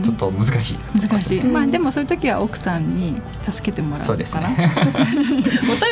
[0.03, 3.15] ちょっと難しい、難しい、まあでもそういう時は奥さんに
[3.49, 5.43] 助けてもらうのかな、ね、 お便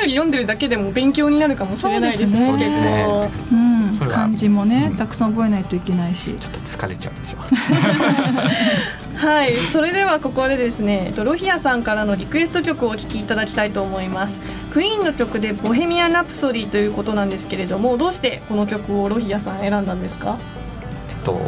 [0.05, 2.33] り読んでるだけでも勉強になるかもしれないです。
[2.33, 2.45] ね。
[2.47, 3.05] そうですね、
[3.51, 6.35] うん、漢字もね、たくさん覚えないといけないし。
[6.39, 7.37] ちょっと疲れちゃうんですよ
[9.17, 9.55] はい。
[9.55, 14.41] それではここでですねロヒアさんからのリクエスト曲をお聴きいただきたいと思います。
[14.73, 20.37] クイーンの曲で「ボヘミアン・ラプソディ」ということなんですけれどもどうしてこの曲をロヒアさん選んだんですか？
[21.09, 21.39] えっと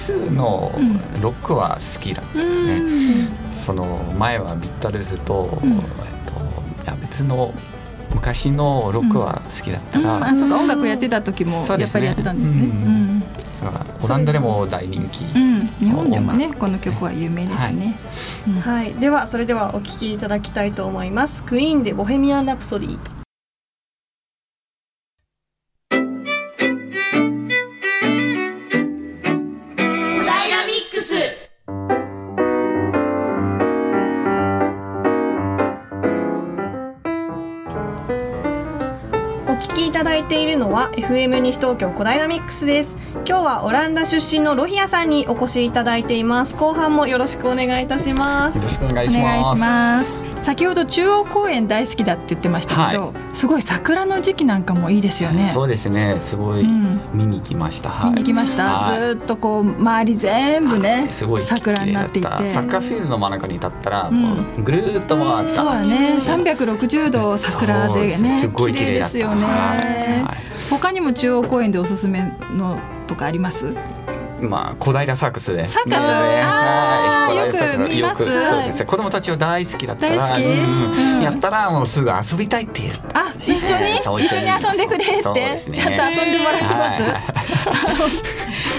[0.00, 0.72] スの
[1.20, 3.84] ロックは好きだったね、うん、その
[4.18, 5.78] 前はビッタルズと、うん、えっ
[6.26, 7.52] と、いや別の
[8.14, 12.60] 昔のロックは好きだったら、うん、あそうか音楽やってた時もやっぱりやってたんですね。
[12.62, 13.22] うん
[14.02, 17.98] オランダでも大人気、うん、日本でもねこの曲は有名ですね、
[18.62, 18.82] は。
[18.82, 21.44] い、はい、ではそれではお聴きいただきたいと思います。
[21.44, 23.19] クイーンでボヘミアン・ラプソディ
[40.70, 42.96] は FM 西東京小平ミックスです。
[43.26, 46.54] 今日はオランダ出身のロヒアさんにお越しいただいています。
[46.54, 48.58] 後半もよろしくお願いいたします。
[48.58, 49.04] よろしくお願
[49.40, 50.20] いします。
[50.40, 55.50] 先ほど中央公園大好きだって言ってましたけど、はい、すごい桜の時期なんかもいいですよね。
[55.52, 56.16] そうですね。
[56.20, 56.64] すごい
[57.12, 62.28] 見に来ました、うん、見に来ました、はい、ずっとこう周り全部ね、すごい桜になっていて。
[62.28, 66.14] サッカーフィールドの真ん中に立ったら、もうぐるっと回った、そうだね。
[66.16, 68.46] 360度桜でねす。
[68.46, 72.22] ごい綺麗ですよね、はい他にも中央公園でおすすめ
[72.56, 73.74] のとかあります？
[74.40, 75.68] まあ小平サークスで。
[75.68, 78.24] サーカス、ああよく見ます。
[78.24, 78.86] そうですね。
[78.86, 82.94] 子供たちは大好きだったら大好き、うん、やったらもうすぐ遊びたいっていう。
[83.12, 83.96] あ一緒に？
[83.96, 84.46] 一緒に。
[84.48, 87.08] 遊んでくれって、ね、ちゃんと遊んでもらってます、は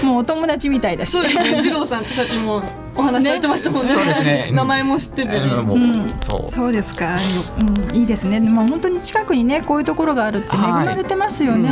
[0.02, 1.10] い、 もうお友達みたいだし。
[1.10, 1.62] そうですね。
[1.62, 2.62] 次郎さんってさっきも
[2.94, 3.92] お話されてましたもんね。
[3.92, 4.50] そうですね。
[4.54, 5.38] 名前も知ってて、ね。
[5.38, 6.06] うん、
[6.50, 6.72] そう。
[6.72, 7.16] ですか。
[7.58, 8.38] うん、いいですね。
[8.40, 11.70] まあ本当に近くにねこういうところがあるって恵まれてますよね。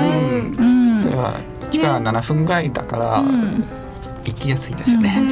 [0.59, 0.98] うん。
[0.98, 1.35] それは
[1.70, 3.24] 1から7分ぐらいだから、
[4.24, 5.22] 行きやすいですよね。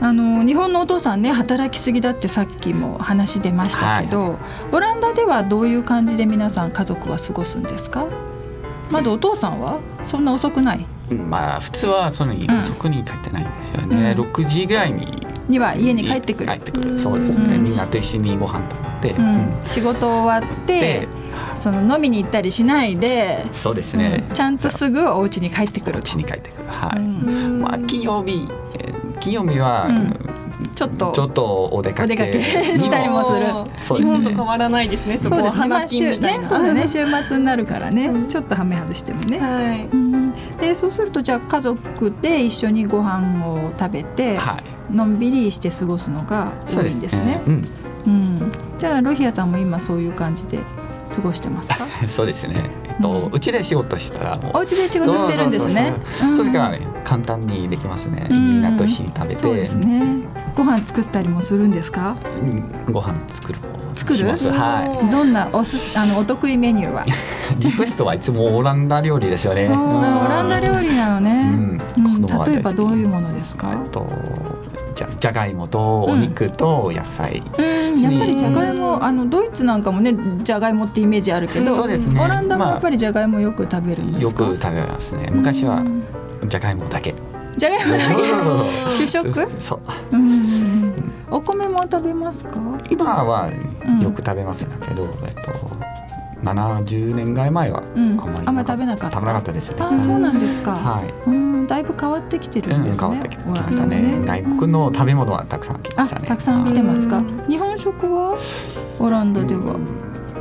[0.00, 4.32] あの日本のお父さんね働きすぎだってさっきも話出ましたけど、はい、
[4.70, 8.06] オランダではどういう感じで皆さん家族は過ごすんですか？
[8.90, 9.78] まずお父さんは？
[10.04, 10.86] そんな遅くない？
[11.14, 16.52] まあ普通はその遅くに帰ってないんですよね、うん、6時ぐらいにには家に帰ってくる。
[16.52, 16.98] 帰ってくる。
[16.98, 21.08] そうですね、うん、みんなと一緒にご飯食べて、うん、仕事終わって
[21.56, 26.68] その飲みに行ったりしないでそうですね、ちゃんとすぐお家に帰ってくるお家に帰ってくる。
[26.68, 28.46] はい、まあ金曜日
[29.20, 29.88] 金曜日は、
[30.74, 33.38] ちょっとちょっとお出かけしたりもする。
[33.80, 34.18] そうですね。
[34.18, 35.16] 日本と変わらないですね。
[35.16, 36.46] そこは花金みたいな。
[36.46, 36.88] そうね。
[36.88, 38.26] 週末になるからね。
[38.28, 39.38] ちょっとはめ外してもね。
[39.38, 39.88] はい。
[40.60, 44.38] でそうするとじゃあ家族で一緒にご飯を食べて、
[44.90, 47.40] のんびりして過ごすのが多いんですね。
[47.46, 47.50] う
[48.10, 48.52] ん。
[48.78, 50.58] じゃあロヒアさんも今そういう感じで
[51.14, 51.86] 過ごしてますか？
[52.06, 60.18] そうですね、えっとうち、で仕事したらお家で仕事してるんですねそうそからね簡単にできますね、みんなと一緒に食べてそうですね
[60.58, 62.16] ご飯作ったりもするんですか？
[62.90, 63.58] ご飯作る。
[63.94, 64.26] 作る？
[64.26, 65.10] はい。
[65.10, 67.04] どんなおすあのお得意メニューは？
[67.58, 69.68] リクエストはいつもオランダ料理ですよね。
[69.68, 69.70] オ
[70.28, 71.80] ランダ料理なのね、
[72.46, 74.04] 例えばどういうものですか、と
[74.96, 85.30] じゃじゃがいもとお肉と野菜、うん、やっぱりじゃがいもあのドイツなんかもねじゃがいもってイメージあるけどそうです、ね、オランダもやっぱりじゃがいもよく食べるんですよく食べますね。
[85.32, 85.84] 昔は
[86.48, 87.14] じゃがいもだけ
[87.58, 87.80] じゃがい
[88.44, 89.46] も主食？
[89.60, 89.80] そう。
[90.12, 91.12] うん。
[91.30, 92.60] お米も食べますか？
[92.88, 93.50] 今は
[94.00, 95.76] よく食べますけど、えっと
[96.42, 99.16] 70年ぐらい前はあんまり、あんま食べなかった。
[99.16, 99.76] 食べなかったですね。
[99.80, 101.12] あそうなんですか、はい。
[101.28, 101.66] うん。
[101.66, 104.22] だいぶ変わってきてるんですね、変わってきましたね。
[104.24, 106.28] 外国の食べ物はたくさん来ましたね。
[106.28, 107.20] たくさん来てますか？
[107.48, 108.38] 日本食は？
[109.00, 109.76] オランダでは、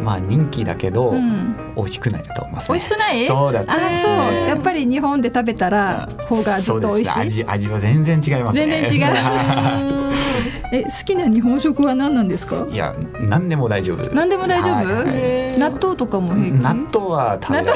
[0.01, 1.55] まあ人気だけど、うん。
[1.75, 3.25] 美味しくないと思います、ね、美味しくない？
[3.27, 4.47] そうだ、ね、あそう。
[4.47, 9.13] やっぱり日本で食べたら方がずっと美味しい、味味は全然違います、ね、全然違う
[10.73, 12.65] え好きな日本食は何なんですか？
[12.69, 14.13] いや何でも大丈夫。
[14.13, 16.51] 何でも大丈夫、はいはい、納豆とかも平気？
[16.61, 17.65] 納豆は食べない。
[17.67, 17.73] は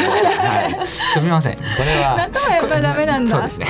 [0.70, 0.88] い。
[1.14, 1.56] すみません。
[1.56, 3.32] これは納豆はやっぱりダメなんだ。
[3.32, 3.68] そうですね。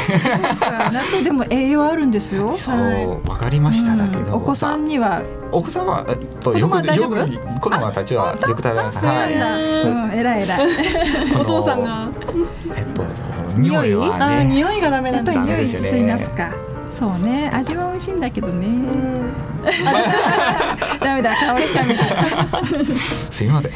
[0.91, 2.57] 納豆でも栄養あるんですよ。
[2.57, 5.21] そうわかりましただけど、お子さんには？
[5.51, 9.05] お子さんはえっとよくよく子供たちはよく食べます。
[9.05, 9.33] はい。
[9.33, 10.67] えらいえらい
[11.39, 12.07] お父さんが。
[12.75, 13.05] えっと
[13.57, 14.45] 匂いはね。
[14.45, 14.81] 匂い？
[14.81, 15.33] がダメなんだ。
[15.33, 16.51] やっぱり匂い吸いますか
[16.91, 18.67] そうね味は美味しいんだけどね
[20.99, 22.95] ダメだ顔しか見て
[23.31, 23.71] すいません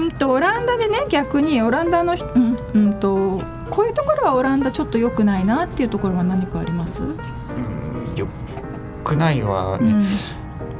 [0.00, 7.00] うんとオランダでね逆にオランダのうんうんとこういうところはオランダちょっと良くないなっていうところは何かあります？
[7.00, 7.18] うん
[8.16, 8.26] 良
[9.04, 10.04] くないはね、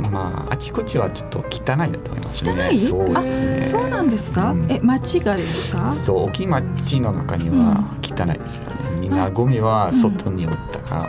[0.01, 2.69] うん、まああちこちはちょっと汚いだと思いますね。
[2.69, 2.79] 汚い？
[2.81, 3.65] そうですね。
[3.65, 4.51] そうなんですか？
[4.51, 5.93] うん、え町がですか？
[5.93, 8.78] そう大きい町の中には汚いですよね。
[9.09, 11.09] みんなゴミは外に置いたか。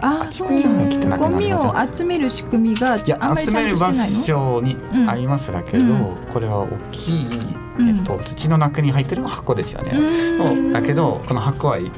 [0.00, 3.36] ああそうなんゴミを集める仕組みがいの？
[3.36, 4.76] 集める場所に
[5.08, 7.26] ありますだけど、うん、これは大きい、
[7.80, 9.90] えっと、土の中に入ってる箱ですよね。
[9.92, 11.86] うん、だけどこの箱は、うん。
[11.86, 11.92] え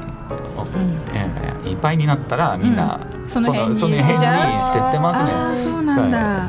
[1.65, 5.31] ー、いっぱいになったらみんな、その辺に捨てててますね。
[5.31, 6.49] あそうなんだ、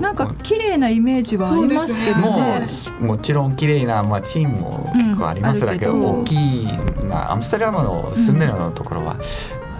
[0.00, 2.66] なんか綺麗なイメージはありますけどね。
[3.00, 6.66] ももちろん綺麗な街も結構ありますだけど、大きい
[7.08, 9.16] なアムステルダムの住んでるところは、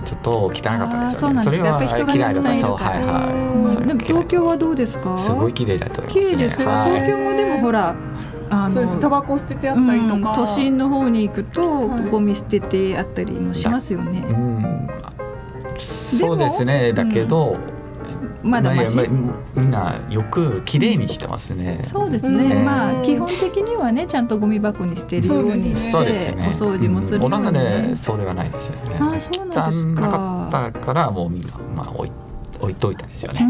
[0.04, 1.42] ちょっと汚かったですよね。
[1.42, 1.80] それは
[2.14, 2.54] 嫌いだった。
[2.54, 3.86] そう、はいはい。
[3.86, 5.16] でも東京はどうですか？
[5.18, 6.84] すごい綺麗だと綺麗ですか？
[6.84, 7.94] 東京もでもほら。
[8.54, 14.22] あのタバコ捨ててあったりとか、都心の方に行くとゴミ捨ててあったりもしますよね。
[14.28, 14.88] うん、
[15.78, 16.92] そうですね。
[16.92, 17.56] だけど、
[18.42, 19.04] まだまし、ま
[19.54, 21.84] みんなよく綺麗にしてますね。
[21.86, 22.62] そうですね。
[22.64, 26.00] まあ基本的にはねちゃんとゴミ箱に捨てるようにして、お
[26.50, 27.36] 掃除もするように、ね。
[27.36, 28.98] オランダでそうではないですよね。
[29.00, 30.00] あそうなんですか。
[30.02, 32.12] なかったからもうみんなまあ置い
[32.60, 33.48] 置いといたんですよね。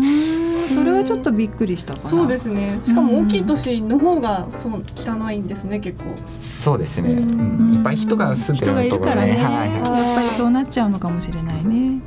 [0.74, 2.78] それはちょっとびっくりしたそうですね。
[2.82, 6.04] しかも大きい都市の方がそう汚いんですね結構。
[6.40, 7.10] そうですね。
[7.12, 9.32] いっぱい人が住んでる、人がいるからね。
[9.32, 9.80] はい、や
[10.12, 12.00] っぱりそうなっちゃうのかもしれないね。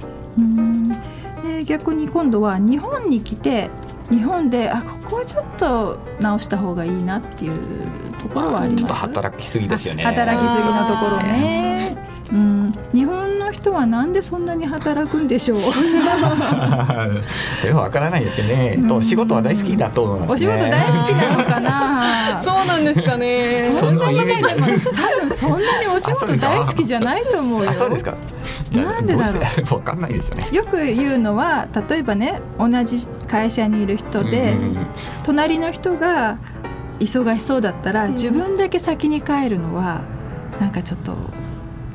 [1.60, 3.70] え逆に今度は日本に来て
[4.10, 8.82] 日本であここはちょっと直した方がいいなっていうところはあります。
[8.82, 10.04] ちょっと働きすぎですよね。
[10.04, 11.98] 働きすぎなところね、
[12.32, 15.60] うん、日本の人はなんでそんなに働くんでしょう？
[17.76, 22.42] わからないですよね、と仕事は大好きだと思います、ね、お仕事大好きなのかな？
[22.44, 23.70] そうなんですかね。
[23.70, 24.20] そんなに。
[24.20, 24.26] 多
[25.22, 27.74] 分そんなにお仕事大好きじゃないと思うよ。
[27.74, 28.16] そうですか。
[28.72, 29.44] なんでだろう？
[29.76, 30.50] わかんないですよね。
[30.52, 34.56] よく言うのは例えばね同じ会社にいる人で、
[35.24, 36.38] 隣の人が
[37.00, 40.02] 忙しそうだったら、自分だけ先に帰るのは
[40.60, 41.14] なんかちょっと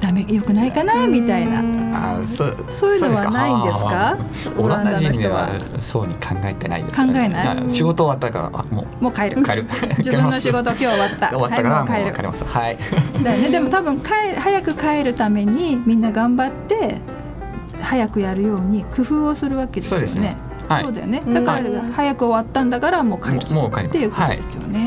[0.00, 1.60] ダメよくないかなみたいな。
[1.92, 4.16] あそそういうのはないんですか？
[4.58, 5.48] オランダ人は。
[5.78, 7.68] そうに考えてない考えない？
[7.70, 9.42] 仕事終わったからもうもう帰る。
[9.44, 9.64] 帰る。
[9.98, 11.28] 自分の仕事今日終わった。
[11.28, 12.12] 終わったから帰る。
[12.14, 12.44] 帰ります。
[12.44, 12.78] はい。
[13.22, 13.48] だよね。
[13.50, 16.98] でも多分帰早く帰るためにみんな頑張って
[17.82, 20.36] 早くやるように工夫をするわけですよね。
[20.82, 21.20] そうだよね。
[21.34, 21.62] だから
[21.94, 23.36] 早く終わったんだからもう帰る。
[23.38, 24.78] っていうことですよね、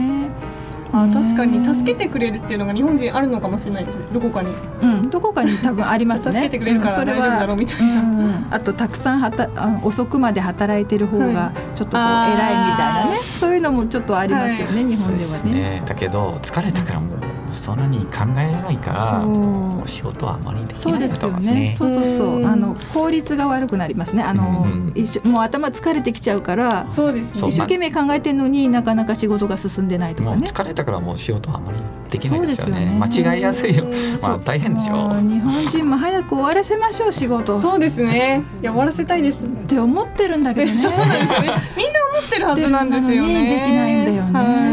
[0.93, 4.05] あ確かに助けてくれるっていうのが日本人あるのかもしれないですね。
[4.13, 4.55] どこかに。
[4.81, 5.09] うん。
[5.09, 6.33] どこかに多分ありますね。
[6.33, 17.19] 助けてくれるから大丈夫だろうみたいな、うん、あとたくさんはたあ遅くまで働いてる方がちょっとこう偉いみたいなね、そういうのもちょっとありますよね、はい、日本ではね、ね、だけど疲れたからもう
[17.53, 21.75] そんなに考えられないから仕事はあまりできないですよね。
[21.77, 24.23] そうそうそうあの効率が悪くなりますね。
[24.23, 30.47] あの、うん、一緒もう頭疲れてきちゃうからそうです、ね、一生懸命考えてるのになかなか仕事が進んでないとかね。
[30.47, 31.77] 疲れたからもう仕事はあまり
[32.09, 32.85] できないですよね。
[32.85, 33.85] よね間違いやすいよ。
[34.21, 34.95] まあ大変ですよ。
[35.21, 37.59] 日本人も早く終わらせましょう仕事。
[37.59, 38.43] そうですね。
[38.61, 39.45] いや終わらせたいです。
[39.45, 40.77] って思ってるんだけどね。
[40.79, 41.47] そうなんですね。
[41.75, 43.49] みんな思ってるはずなんですよね。
[43.61, 44.72] できないんだよね。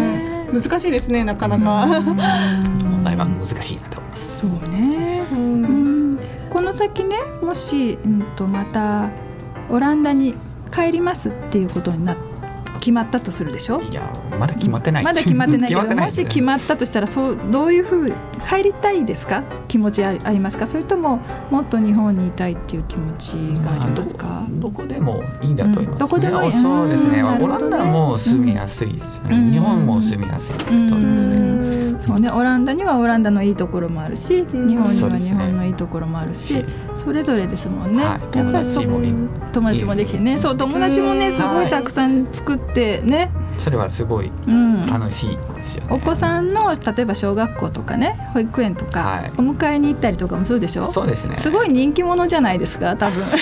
[0.53, 1.86] 難しいですねなかなか。
[2.03, 4.40] 問題は難しいなと思います。
[4.40, 6.18] そうね、うん、
[6.51, 9.11] この先ねもし、うんと、また
[9.70, 10.34] オランダに
[10.72, 12.16] 帰りますっていうことにな
[12.81, 13.81] 決まったとするでしょ？
[13.83, 15.05] いやまだ決まってない。
[15.05, 18.12] まだ決まってないけど もし決まったとしたらそうどういうふう
[18.45, 19.43] 帰りたいですか？
[19.68, 20.66] 気持ちありますか？
[20.66, 21.20] それとも
[21.51, 25.93] もっと日本にいたいっていう気持ちがありますか、まあ、どどこでもいいだと思います、ね。
[25.93, 26.53] うん、どこでもいい。
[26.57, 30.55] そうですね、ね、オランダも住みやすいですね、うん、日本も住みやすい
[30.89, 32.31] と思いますね、そうね。
[32.31, 34.83] オランダにはオランダのいいところもあるし、日本には
[35.18, 36.64] 日本のいいところもあるし
[36.97, 39.01] それぞれですもんね、はい、友達も
[39.53, 40.39] 友達もできてね。
[40.39, 44.30] そう友達もねすごいたくさん作ってね、それはすごい
[44.90, 50.82] 楽しいですよね、お子さんの例えば小学校とかね保育園とか、お迎えに行ったりとかもそうでしょ？
[50.84, 51.36] そうですね。
[51.38, 53.24] すごい人気者じゃないですか多分。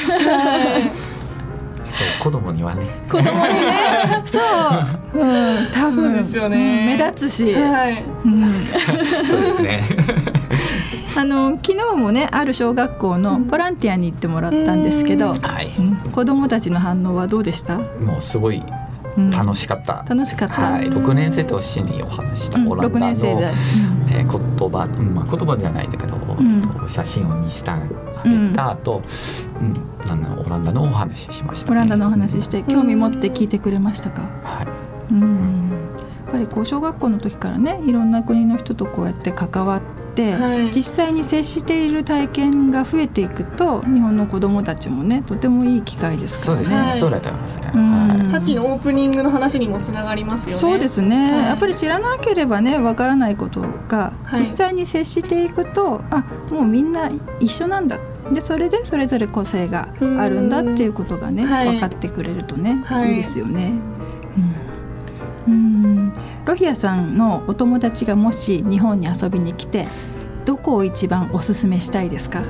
[2.22, 2.86] 子供にはね。
[3.10, 4.22] 子供にね。
[4.26, 4.38] そ
[5.14, 6.12] う、うん、多分。
[6.14, 8.04] ですよね、目立つし、はい。
[8.24, 8.44] うん、
[9.24, 9.80] そうですね。
[11.16, 17.78] あの昨日もねある小学校のボランティアに行ってもらったんですけど、うん、子供たちの反応はどうでした？
[17.78, 18.62] もうすごい
[19.30, 23.52] 楽しかった、うん、楽しかった、はい、6年生と一緒にお話した、オランダの、年生で、
[24.10, 26.16] えー、言葉、まあ、言葉じゃないんだけど、
[26.88, 29.02] 写真を見せてあげた後、
[29.60, 29.74] うん。
[30.06, 35.12] なんオランダのお話しました、ね、オランダのお話して興味持って聞いてくれましたか、はい。
[35.12, 35.70] うん。
[36.24, 39.97] やっぱりこう小学校の時からねいろんな国の人とこうやって関わって、
[40.34, 46.64] はい、実際に接している体験が増えていくと日本の子どもたちもねとてもいい機会ですからね。
[46.66, 50.60] そうですね、そうだと思いますね、はい、さっきのオープニングの話にもつながりますよね。
[50.60, 57.10] そうですね、はい、やっぱり知らなければねわからないことが実際に接していくと、あもうみんな
[57.40, 57.98] 一緒なんだ。
[58.32, 63.72] でそれでそれぞれ個性があるんだっていうことがね、分かってくれるとね、い、いですよね。
[65.46, 66.12] うん、
[66.49, 69.86] ロヒアさんのお友達がもし日本に遊びに来て
[70.46, 72.42] どこを一番おすすめしたいですか？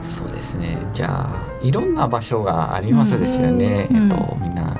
[0.00, 0.76] そうですね。
[0.92, 4.76] じゃあいろんな場所がありますですよね、うん、えっとみんな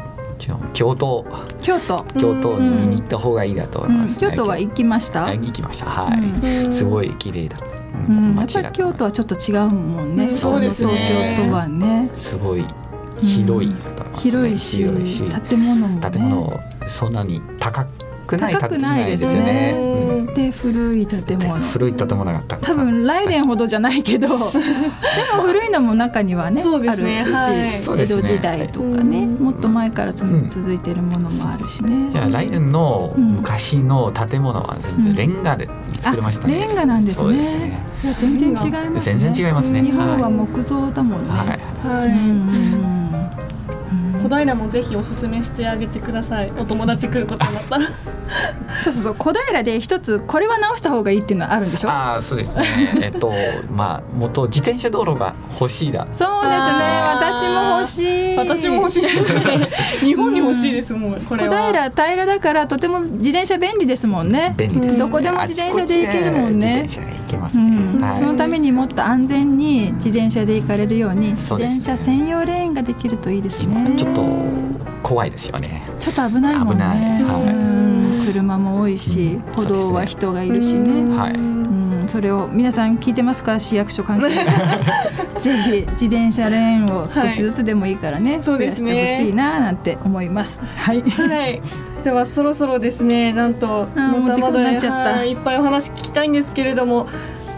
[0.73, 1.25] 京都。
[1.61, 2.05] 京都。
[2.19, 5.33] 京都に見に行った方がいいだと思います、ねうん、京都は行きました？
[5.33, 5.87] 行きました。
[5.87, 7.59] はい、すごい綺麗だ
[8.09, 11.37] うん、やっぱり京都はちょっと違うもんね、そうですね。
[11.37, 12.11] 東京とはね。
[12.13, 12.67] すごい
[13.23, 13.73] 広い、
[14.17, 14.85] 広いし
[15.49, 17.87] 建物も、ね、建物そんなに高
[18.27, 19.75] くない高くないですよね。
[19.79, 21.55] うん、で古い建物。
[21.55, 24.41] 古い建物が多分ライデンほどじゃないけど でも
[25.43, 32.11] 古いのも中にはねあるし、はい、江戸時代とかね、もっと前からつ、続いてるものもあるしね。
[32.11, 35.69] じゃあライデンの昔の建物は全部レンガで
[35.99, 36.61] 作りましたね。
[36.61, 37.33] レンガなんですね。
[37.33, 37.87] ね。
[38.03, 39.83] いや全然違います、ね、全然違いますね。
[39.83, 41.31] 日本は木造だもんね。
[41.31, 42.96] はい。
[44.29, 46.51] 小平もぜひおすすめしてあげてください。
[46.59, 47.87] お友達来ることになったら。
[48.83, 51.89] そうそうそう小平で一つこれは直した方がいいっていうのはあるんでしょ？
[51.89, 52.65] ああそうですね。
[53.03, 53.33] えっと
[53.71, 56.09] まあ元自転車道路が欲しいだ。
[56.13, 57.07] そうですね。
[57.15, 58.37] 私も欲しい。
[58.37, 59.35] 私も欲しいです。
[59.35, 59.71] ね
[60.01, 64.55] 日本に欲しいですもん、 これ小平平らだからとても自転車便利ですもんね。
[64.57, 66.83] 便利です、ね、どこでも自転車で行けるもんね。
[66.83, 68.01] 自転車で行けますね、うん。
[68.01, 73.95] はい、そのためにもっと安全に自転車で行かれるように自転車専用レーンができるといいですね。
[73.97, 74.16] ちょっと
[75.03, 75.83] 怖いですよね。
[76.01, 83.59] ちょっと危ないもんね、はい、車も多いし、歩道は人がいるしね、はい、それを皆さん聞いてますか？
[83.59, 84.31] 市役所関係。
[85.39, 90.61] ぜひ自転車レーンを少しずつでもいいからね、はい、増やしてほしいななんて思います。
[90.77, 91.61] はい、はい、
[92.03, 93.33] ではそろそろですね。
[93.33, 97.07] なんとまだまだいっぱいお話聞きたいんですけれども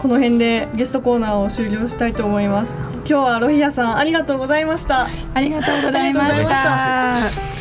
[0.01, 5.07] この辺でゲストコーナーを終了したいと思います今日はロヒアさんありがとうございました。
[5.33, 7.58] ありがとうございました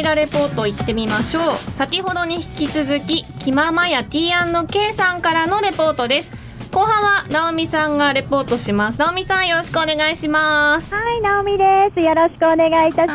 [0.00, 6.32] 平レポート行ってみましょう先ほどに引き続き気ままや T&K さんからのレポートです
[6.72, 13.14] 後半は直美さんがレポートします直美さんよろしくお願いしますはい直美ですよろしくお願いいたしま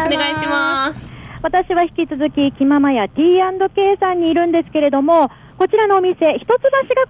[0.00, 1.04] す、はい、お願いします
[1.42, 6.54] 私は引き続き気ままや T&K さんにいるんですけれどもこちらのお店一橋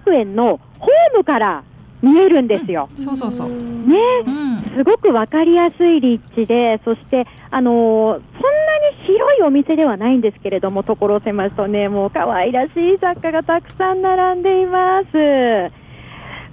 [0.03, 1.63] 学園のホームから
[2.05, 2.87] 見えるんですよ。
[2.91, 3.49] うん、そうそうそう。
[3.49, 3.55] ね、
[4.25, 8.21] うん、すごくわかりやすい立地で、そしてあのー、そんなに
[9.07, 15.07] 広いお店ではないんですけれども、所狭しとね、もう可愛らしい雑貨がたくさん並んでいます。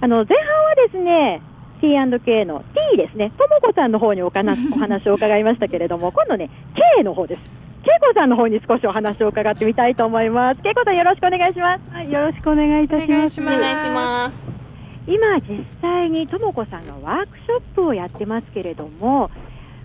[0.01, 1.41] あの前半はですね、
[1.81, 6.49] T&K の T ですね、ともこさんの方におかな お話を伺いましたけれども、今度ね、
[6.97, 7.63] K の方です。
[7.83, 14.62] 恵子さんの方に少しお話を伺ってみたいと思います恵子さんよろしくお願いしますはい、よろしくお願いいたしますお願いします
[15.07, 19.29] 今実際にともこさんがワークショップをやってますけれども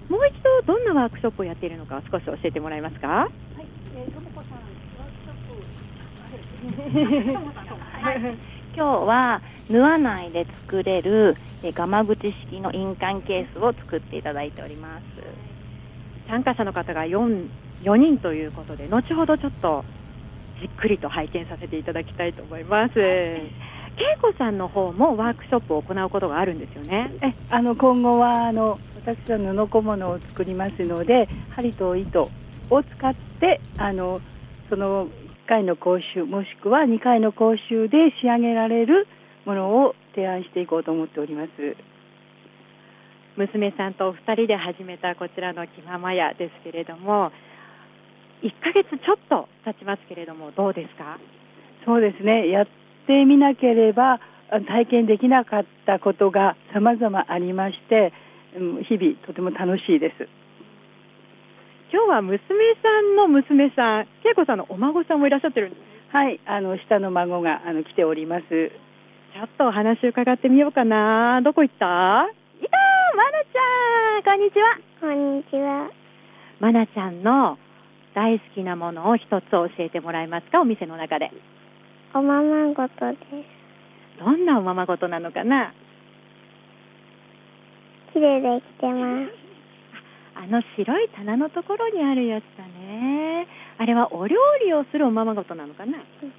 [0.09, 3.09] もう一度どんなワークショップをやっているのか少し教えてもらえますか？
[3.09, 3.31] はい、
[3.97, 4.59] えー、ともこさん
[8.77, 15.03] 今日は縫わないで作れるガマ口式の印鑑ケースを作っていただいております。
[16.29, 17.49] 参加者の方が 4,
[17.83, 19.85] 4人ということで後ほどちょっと
[20.61, 22.95] じっくりと拝見させていただきたいと思います。
[23.99, 27.13] 恵子さんの方もワークショップを行うことがあるんですよね。
[27.23, 32.31] えあの今後はあの私は布小物を作りますので針と糸
[32.71, 34.21] を使ってあの
[34.69, 35.09] その
[35.49, 39.07] 回の講習もしくは2回の講習で仕上げられる
[39.47, 41.51] ものを提案していこうと思っております。
[43.37, 47.31] 娘さんとお二人で始めたこちらの気まま屋ですけれども
[48.43, 51.19] 1ヶ月ちょっと経ちますけれどもどうですか？
[51.87, 52.49] そうですね。
[52.51, 52.67] やっ
[53.09, 54.21] てみなければ
[54.69, 58.13] 体験できなかったことが様々ありまして
[58.89, 60.29] 日々とても楽しいです
[61.91, 62.39] 今日は娘
[62.83, 65.81] さんの娘さん、恵子さんのお孫さんもいらっしゃってるんです
[66.13, 68.45] はい、あの下の孫があの来ております。
[68.49, 71.43] ちょっとお話伺ってみようかな。
[71.45, 71.85] どこ行った？
[71.85, 72.79] いた
[73.15, 75.91] まなちゃんこんにちはこんにちは。
[76.61, 77.59] まなちゃんの
[78.15, 80.63] 大好きなものを一つ教えてもらえますか？
[80.63, 81.31] お店の中で。
[82.15, 83.25] おままごとです。
[84.19, 85.75] どんなおままごとなのかな？
[88.13, 89.33] 綺麗できてます。
[90.35, 93.47] あの白い棚のところにあるやつだね。
[93.79, 96.33] あれはお料理をするおままごとなのかな、うん、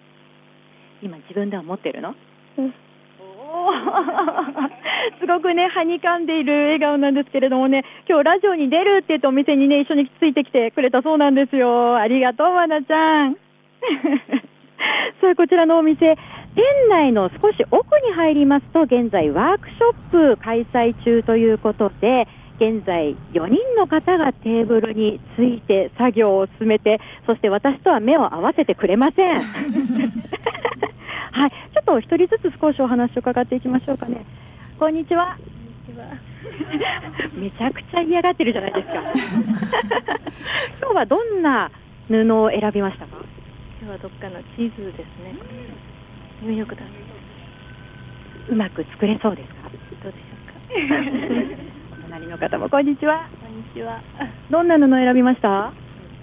[1.01, 2.15] 今自分では持ってるの、
[2.57, 2.73] うん、
[5.19, 7.83] すごくねはにかんでいる笑顔なんですけれどもね。
[8.07, 11.97] 今日ラジオに出るって言ってお店にね一緒についてきてくれたそうなんですよ。
[11.97, 13.37] ありがとうまなちゃん
[15.21, 16.15] さあこちらのお店
[16.55, 19.93] 店内の少し奥に入りますと現在ワークショ
[20.33, 22.27] ップ開催中ということで
[22.59, 29.39] 現在4人の方がテーブルについて作業を進めてそして私とは目を合わせてくれません。
[31.31, 31.49] はい。
[31.49, 34.25] ちょっと一人ずつ少しお話を伺っていきましょうかね。
[34.77, 35.37] こんにちは。
[37.33, 38.93] めちゃくちゃ嫌がってるじゃないですか。
[40.81, 41.71] 今日はどんな
[42.09, 43.38] 布を選びましたか？
[43.81, 45.31] 今日はどっかのチーズですね。
[46.41, 46.81] ニューヨークだ。
[48.49, 49.69] うまく作れそうですか？
[50.03, 52.03] どうでしょうか？
[52.03, 53.29] 隣の方もこんにちは。
[53.39, 54.01] こんにちは。
[54.51, 55.71] どんな布を選びました？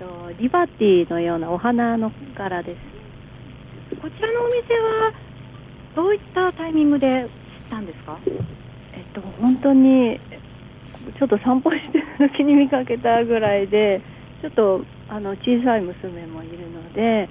[0.01, 2.77] えっとリバティのようなお花の柄です。
[4.03, 5.15] こちらのお店は
[5.95, 8.19] どういったタイミングで知ったんですか？
[8.93, 10.21] えっと本当に
[11.19, 12.05] ちょっと散歩してる
[12.37, 14.03] 時に見かけたぐらいで
[14.43, 17.31] ちょっとあの小さい娘もいるので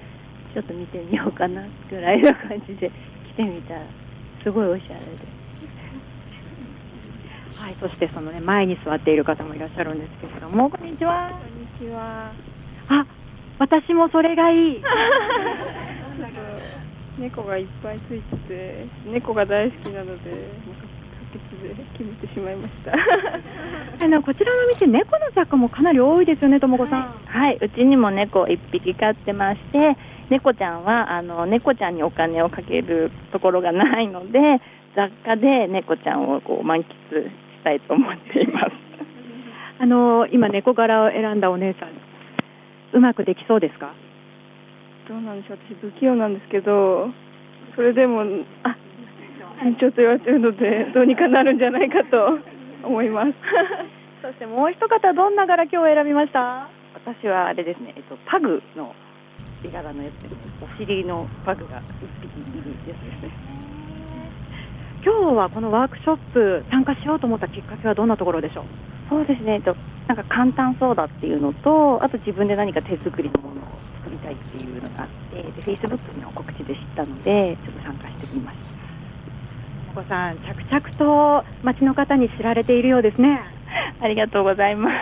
[0.56, 2.90] ちょっと見てみようかなぐらいの感じで
[3.36, 3.82] 来てみたら
[4.42, 5.06] すごいおしゃれで
[7.60, 11.32] はい、そしてそのね前に座っている方もいらっしゃるんですけれども、こんにちは。
[11.32, 12.32] こんにちは。
[12.90, 13.08] あ、
[13.60, 14.84] 私もそれがいい。
[17.18, 20.38] 猫がいっぱいついてて、猫が大好きなので、で
[21.98, 22.92] 決めてしまいました。
[24.06, 27.14] あのこちらの店、猫の雑貨もかなり多いですよね、ともこさん。
[27.26, 29.96] はい、うちにも猫一匹飼ってまして、
[30.30, 34.60] 猫ちゃんはあの猫ちゃんにお金をかけるところがないので、
[34.96, 36.84] 雑貨で猫ちゃんをこう満喫
[37.24, 37.30] し
[37.64, 38.72] たいと思っています。
[39.80, 41.90] あの今猫柄を選んだお姉さん
[42.94, 43.90] うまくできそうですか？
[45.08, 45.58] どうなんでしょう。
[45.70, 47.10] 私不器用なんですけど
[47.76, 48.24] それでも
[48.64, 48.76] あ
[49.80, 52.40] ちょっと言われてるのでどうにかなるんじゃないかと
[52.84, 53.34] 思います。
[54.22, 56.68] そしてもう一方どんな柄今日選びました？
[56.94, 58.94] 私はあれですね、えっと、パグの
[59.64, 61.82] 絵柄のやつですお尻のパグが1
[62.22, 62.26] 匹
[62.60, 63.30] いるやつですね。
[65.06, 68.66] 今日はこのワークショップ参加しようと思ったきっかけはどんなところでしょう？
[69.10, 69.76] そうですね、と
[70.08, 73.66] なんか簡単そうだっていうのと、あと自分で何か手作りのものを
[74.02, 78.85] 作りたいっていうのがあって、で Facebook の告知で知ったので、ちょっと参加してみました。
[79.96, 83.40] お子さん、着々と町の方に知られているようですね。
[84.02, 84.94] ありがとうございます。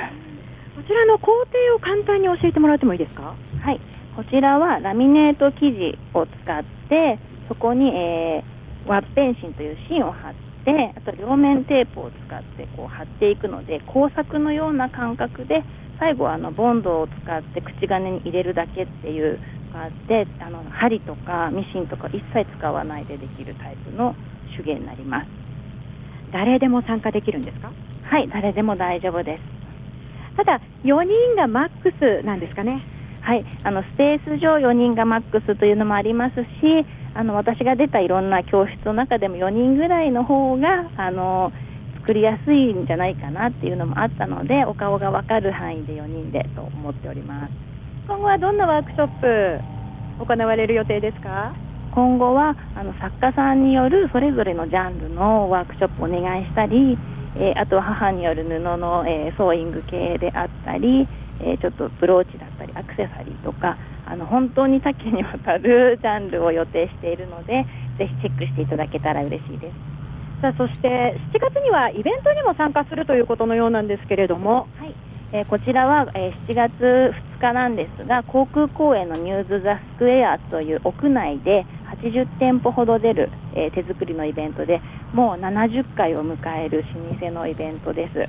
[0.78, 3.34] こちらの工程を簡単に教えてもらってもいいですか？
[3.64, 3.82] はい、
[4.16, 7.18] こちらはラミネート生地を使って、
[7.48, 8.54] そこに、えー
[8.86, 10.34] ワッペン芯という芯を貼っ
[10.66, 15.64] てあと両面テープを使ってこう貼っていくので工作のような感覚で
[16.02, 19.40] 最後はあのボンドを使って口金に入れるだけっていう
[19.72, 24.14] のがあってあの針とかミシンとか一切使わないでできるタイプの
[24.56, 25.28] 手芸になります
[26.32, 27.72] 誰でも参加できるんですか？
[28.04, 29.44] はい誰でも大丈夫です
[30.36, 32.82] ただ4人がマックスなんですかね。
[33.22, 36.48] はい、あのスペース上4人がマックスというのもありますし、
[37.14, 41.54] あの私が出たいろんな教室の中でも4人ぐらいの方があの
[42.00, 47.54] 作りやすいんじゃないかなっていうのもあったので、お顔が分かる範囲で4人でと思っております。
[48.08, 49.60] 今後はどんなワークショップ
[50.20, 51.54] 行われる予定ですか？
[51.94, 56.98] 今後はあの作家さんによるそれぞれのジャンルのワークショップをお願いしたり、
[57.36, 61.08] えー、あとは母による布の、えー、ソーイング系であったり、
[61.40, 63.78] えー、ちょっとブローチだったりアクセサリーとか
[64.08, 67.66] あの本当に多岐にわたるジャンルを予定しているので
[68.00, 69.74] ぜひチェックしていただけたら嬉しいです。
[70.42, 74.96] さあそして7月にはイベントにも参加するということのようなんですけれども、はい
[75.32, 76.74] えー、こちらは、えー、7月
[77.38, 81.66] 2日なんですが航空公園のニューズ・ザ・スクエアという屋内で
[82.04, 84.82] 80店舗ほど出る、えー、手作りのイベントで
[85.14, 88.20] もう70回を迎える老舗のイベントです。
[88.20, 88.26] は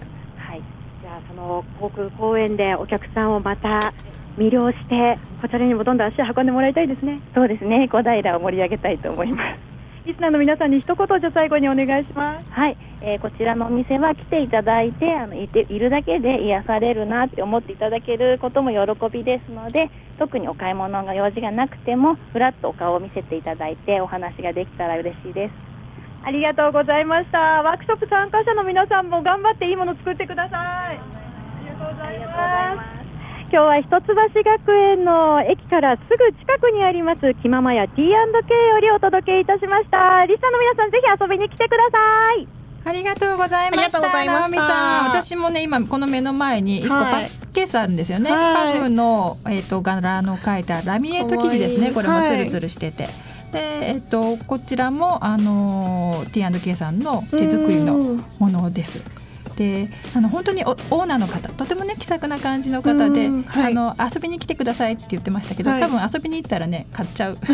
[0.54, 0.62] い、
[1.02, 3.92] じゃあその航空公園でお客さんをまた
[4.38, 7.20] 魅了してこちらにもどんどん足を運んでもらいたいですね。
[7.34, 9.63] そうですね小平を盛り上げたいと思います。
[10.04, 12.46] リスナーの皆さんに一言じゃ最後にお願いします。
[12.50, 25.54] はい、えー、こちらのお店は来ていただいてあのいているだけで癒されるなって思っていただけることも喜びですので特にお買い物が用事がなくてもふらっとお顔を見せていただいてお話ができたら嬉しいです。
[26.22, 27.38] ありがとうございました。
[27.38, 30.60] ワークショップ参加者の皆さんも頑張っていいもの作ってください。
[30.60, 30.92] あ
[31.62, 33.03] りがとうございます。
[33.54, 42.48] 今日は一橋学園の駅からすぐ近くにあります気ままや T&K よりお届けいたしましたリスナーの皆さんぜひ遊びに来てください
[42.84, 44.00] ありがとうございました。
[44.00, 48.30] 直美さん、私もね今この目の前に一個パスケースあるんですよね。
[48.30, 51.92] はい、パグのえっ、ー、と柄の描いたラミネート生地ですね。
[51.92, 53.04] これもつるつるしてて。
[53.04, 53.12] はい
[53.54, 59.00] で、えっと、こちらもあの T&K さんの手作りのものです。
[59.56, 67.38] であの本当にオーナーの方とてもね気さくな感じの方で、はい、あの遊びに来てくださいって言ってましたけど、はい、多分遊びに行ったらね買っちゃう。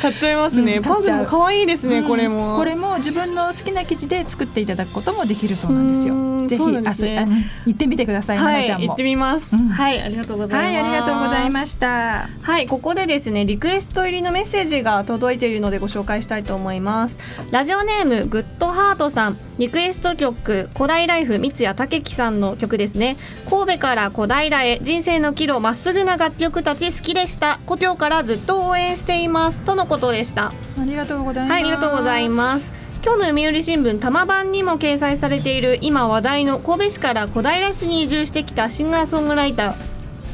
[0.00, 2.56] 買っちゃいますね、うん、パグも可愛いですね、うん、これも。
[2.56, 6.38] これも自分の好きな生地で作っていただくこともできるそうなんですよ。
[6.48, 8.86] ぜひ、ね、行ってみてください、はい、ちゃんも。
[8.86, 12.28] 行ってみます、うん、はいありがとうございます、はい、ありがとうございました。
[12.42, 17.18] はいここでですねリクエスト入りのメッセージが届いているのでご紹介したいと思います。
[17.50, 19.38] ラジオネームグッドハートさん。
[19.58, 23.16] リクエスト曲古代ライフ三谷武樹さんの曲ですね。
[23.48, 27.58] 神戸から小平へ人生の岐路まっすぐな楽曲たち好きでした。
[27.66, 29.60] 故郷からずっと応援しています。
[29.60, 30.52] とのことでした。
[30.80, 31.52] ありがとうございます。
[31.52, 32.72] はいありがとうございます。
[33.04, 39.74] 今日の読売新聞多摩版にも掲載されている今話題の神戸市から小平市に移住してきたシンガーソングライター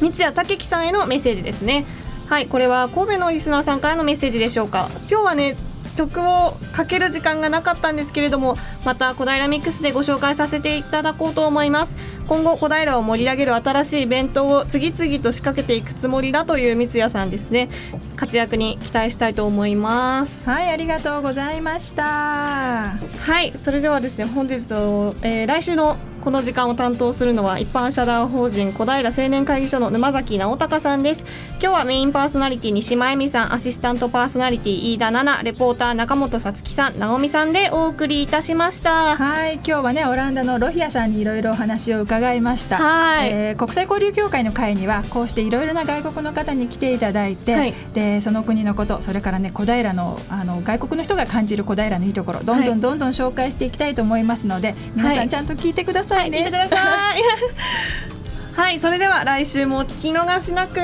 [0.01, 1.85] 三谷武樹さんへのメッセージですね。
[2.27, 4.89] はいこれは神戸のリスナーさんからのメッセージでしょうか。
[5.11, 5.57] 今日はね
[5.95, 11.97] 曲をかける時間がなかったんですけれどもまた小平ミックスでご紹介させていただこうと思います。
[12.27, 17.69] 今後小平を盛り上げる新しいイベントを次々と仕掛けていくつもりだという三谷さんですね。
[18.17, 20.49] 活躍に期待したいと思います。
[20.49, 22.05] はいありがとうございました。
[22.05, 31.27] はいそれではですね本日と、えー、来週のこの時間を担当するのは一般社団法人小平青年会議所の沼崎直隆さんです。
[31.61, 39.17] 今日はメインパーソナリティ西真恵美さんアシスタントパーソナリティ飯田奈々レポーター中本さつきさん直美さんでお送りいたしました。
[39.17, 42.79] はい今日はねオランダのロヒアさんにいろいろお話を伺いました。
[42.79, 56.77] はい、えー、国際交流協会の会にはこうしていろいろな外国の方に来ていただいて、はい、でその国のことそれからね小平のあの外国の人が感じる小平のいいところどんどんどんどん紹介していきたいと思いますので、はい、皆さんちゃんと聞いてくださいさいね、聞いてくださ
[57.17, 57.23] い。
[58.57, 60.81] はいそれでは来週もお聞き逃しなく。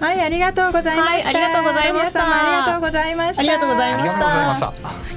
[0.00, 2.24] はいありがとうございました、はい、ありがとうございました。
[2.24, 3.40] ありがとうございました。
[3.40, 5.13] ありがとうございました